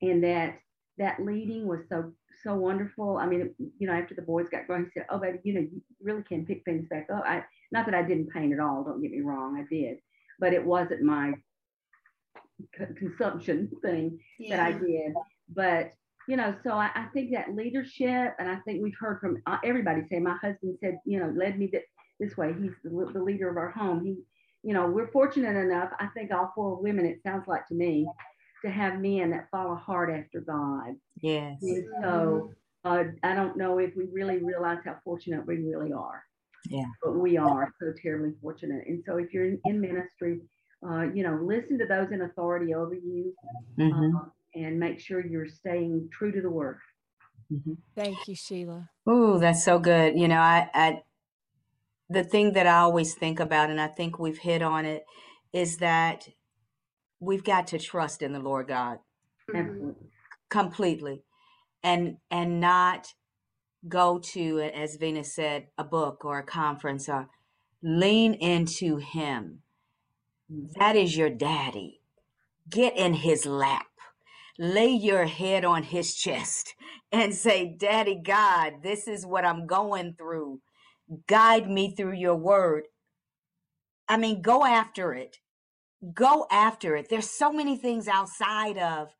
[0.00, 0.60] and that
[0.96, 2.12] that leading was so
[2.42, 3.18] so wonderful.
[3.18, 5.60] I mean, you know, after the boys got going, he said, "Oh, baby, you know,
[5.60, 8.84] you really can pick things back up." I not that I didn't paint at all.
[8.84, 9.98] Don't get me wrong, I did,
[10.38, 11.34] but it wasn't my
[12.78, 14.56] c- consumption thing yeah.
[14.56, 15.14] that I did.
[15.48, 15.92] But
[16.28, 19.58] you know, so I, I, think that leadership, and I think we've heard from uh,
[19.64, 21.82] everybody say, my husband said, you know, led me th-
[22.20, 22.54] this way.
[22.60, 24.04] He's the, the leader of our home.
[24.04, 24.16] He,
[24.62, 25.90] you know, we're fortunate enough.
[25.98, 27.06] I think all four women.
[27.06, 28.06] It sounds like to me
[28.64, 30.94] to have men that follow hard after God.
[31.20, 31.58] Yes.
[31.62, 32.52] And so
[32.84, 36.22] uh, I don't know if we really realize how fortunate we really are.
[36.68, 36.84] Yeah.
[37.02, 38.86] But we are so terribly fortunate.
[38.86, 40.40] And so if you're in, in ministry,
[40.86, 43.34] uh, you know, listen to those in authority over you
[43.78, 44.16] mm-hmm.
[44.16, 44.20] uh,
[44.54, 46.78] and make sure you're staying true to the word.
[47.52, 47.72] Mm-hmm.
[47.96, 48.88] Thank you, Sheila.
[49.06, 50.18] Oh, that's so good.
[50.18, 51.02] You know, I, I,
[52.08, 55.04] the thing that I always think about, and I think we've hit on it,
[55.52, 56.28] is that
[57.20, 58.98] we've got to trust in the Lord God.
[59.54, 59.90] Mm-hmm.
[60.48, 61.22] completely.
[61.82, 63.08] And and not
[63.88, 67.28] go to as Venus said a book or a conference or
[67.82, 69.60] lean into him.
[70.78, 72.00] That is your daddy.
[72.68, 73.86] Get in his lap.
[74.58, 76.74] Lay your head on his chest
[77.12, 80.60] and say daddy god this is what i'm going through.
[81.26, 82.84] Guide me through your word.
[84.08, 85.38] I mean go after it
[86.14, 87.08] go after it.
[87.08, 89.14] There's so many things outside of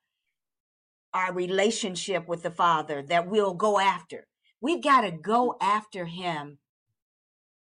[1.13, 4.27] our relationship with the Father that we'll go after.
[4.61, 6.59] We've got to go after Him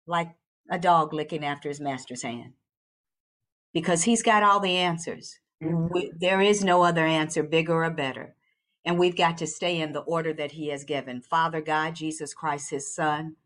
[0.06, 0.30] like
[0.70, 2.54] a dog licking after his master's hand
[3.74, 5.38] because He's got all the answers.
[5.60, 8.34] We, there is no other answer, bigger or better.
[8.84, 12.34] And we've got to stay in the order that He has given Father God, Jesus
[12.34, 13.36] Christ, His Son,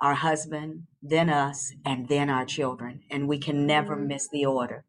[0.00, 3.00] our husband, then us, and then our children.
[3.10, 4.08] And we can never mm-hmm.
[4.08, 4.84] miss the order.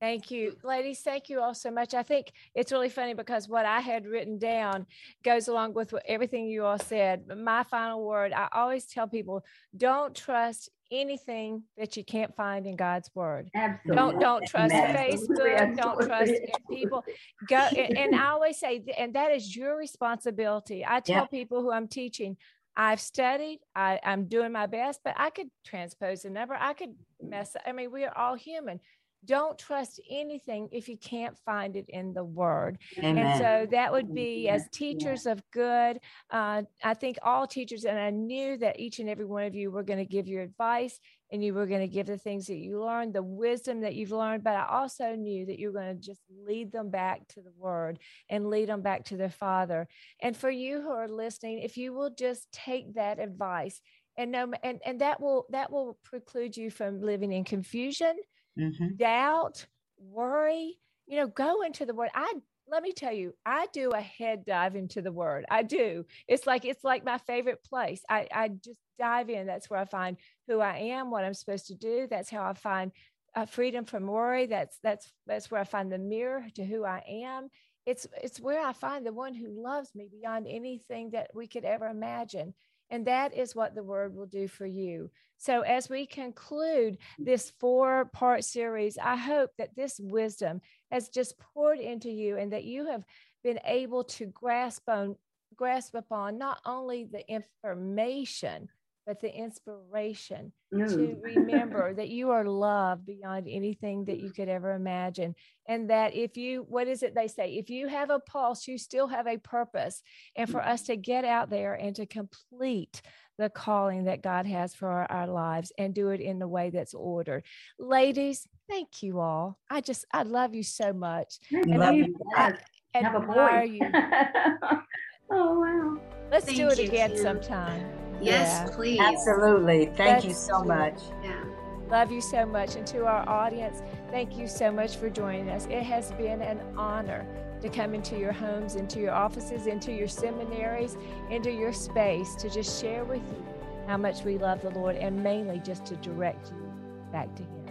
[0.00, 1.00] Thank you, ladies.
[1.00, 1.92] Thank you all so much.
[1.92, 4.86] I think it's really funny because what I had written down
[5.24, 7.26] goes along with what, everything you all said.
[7.36, 9.44] My final word I always tell people
[9.76, 13.50] don't trust anything that you can't find in God's word.
[13.54, 13.96] Absolutely.
[13.96, 15.36] Don't don't trust Absolutely.
[15.36, 15.76] Facebook.
[15.76, 16.32] Don't trust
[16.70, 17.04] people.
[17.48, 20.84] Go and, and, I always say, and that is your responsibility.
[20.86, 22.36] I tell people who I'm teaching,
[22.80, 26.54] I've studied, I, I'm doing my best, but I could transpose a number.
[26.54, 27.56] I could mess.
[27.66, 28.78] I mean, we are all human.
[29.24, 32.78] Don't trust anything if you can't find it in the word.
[32.98, 33.18] Amen.
[33.18, 35.98] And so that would be as teachers of good.
[36.30, 39.70] Uh, I think all teachers, and I knew that each and every one of you
[39.70, 40.98] were going to give your advice
[41.30, 44.12] and you were going to give the things that you learned, the wisdom that you've
[44.12, 44.44] learned.
[44.44, 47.52] But I also knew that you were going to just lead them back to the
[47.58, 47.98] word
[48.30, 49.88] and lead them back to their father.
[50.22, 53.80] And for you who are listening, if you will just take that advice
[54.18, 58.16] and no, and, and that will that will preclude you from living in confusion,
[58.58, 58.96] mm-hmm.
[58.96, 59.66] doubt,
[59.98, 60.78] worry.
[61.06, 62.10] You know, go into the word.
[62.14, 62.34] I
[62.70, 65.46] let me tell you, I do a head dive into the word.
[65.50, 66.04] I do.
[66.26, 68.02] It's like it's like my favorite place.
[68.08, 69.46] I, I just dive in.
[69.46, 72.06] That's where I find who I am, what I'm supposed to do.
[72.10, 72.92] That's how I find
[73.34, 74.46] uh, freedom from worry.
[74.46, 77.48] That's that's that's where I find the mirror to who I am.
[77.86, 81.64] It's it's where I find the one who loves me beyond anything that we could
[81.64, 82.54] ever imagine.
[82.90, 85.10] And that is what the word will do for you.
[85.36, 90.60] So, as we conclude this four part series, I hope that this wisdom
[90.90, 93.04] has just poured into you and that you have
[93.44, 95.16] been able to grasp on
[95.56, 98.68] grasp upon not only the information
[99.08, 100.86] but the inspiration mm.
[100.86, 105.34] to remember that you are loved beyond anything that you could ever imagine.
[105.66, 107.54] And that if you, what is it they say?
[107.54, 110.02] If you have a pulse, you still have a purpose.
[110.36, 113.00] And for us to get out there and to complete
[113.38, 116.68] the calling that God has for our, our lives and do it in the way
[116.68, 117.44] that's ordered.
[117.78, 119.58] Ladies, thank you all.
[119.70, 121.38] I just, I love you so much.
[121.50, 122.14] and love you.
[122.36, 122.52] I
[122.94, 123.80] admire you.
[125.30, 126.00] oh, wow.
[126.30, 127.22] Let's thank do it again too.
[127.22, 128.07] sometime.
[128.20, 128.74] Yes, yeah.
[128.74, 129.00] please.
[129.00, 129.86] Absolutely.
[129.86, 131.00] Thank That's you so much.
[131.22, 131.44] Yeah.
[131.90, 132.76] Love you so much.
[132.76, 135.66] And to our audience, thank you so much for joining us.
[135.66, 137.26] It has been an honor
[137.62, 140.96] to come into your homes, into your offices, into your seminaries,
[141.30, 143.44] into your space to just share with you
[143.86, 146.72] how much we love the Lord and mainly just to direct you
[147.10, 147.68] back to Him.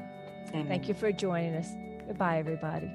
[0.49, 0.67] Amen.
[0.67, 1.69] Thank you for joining us.
[2.07, 2.89] Goodbye, everybody.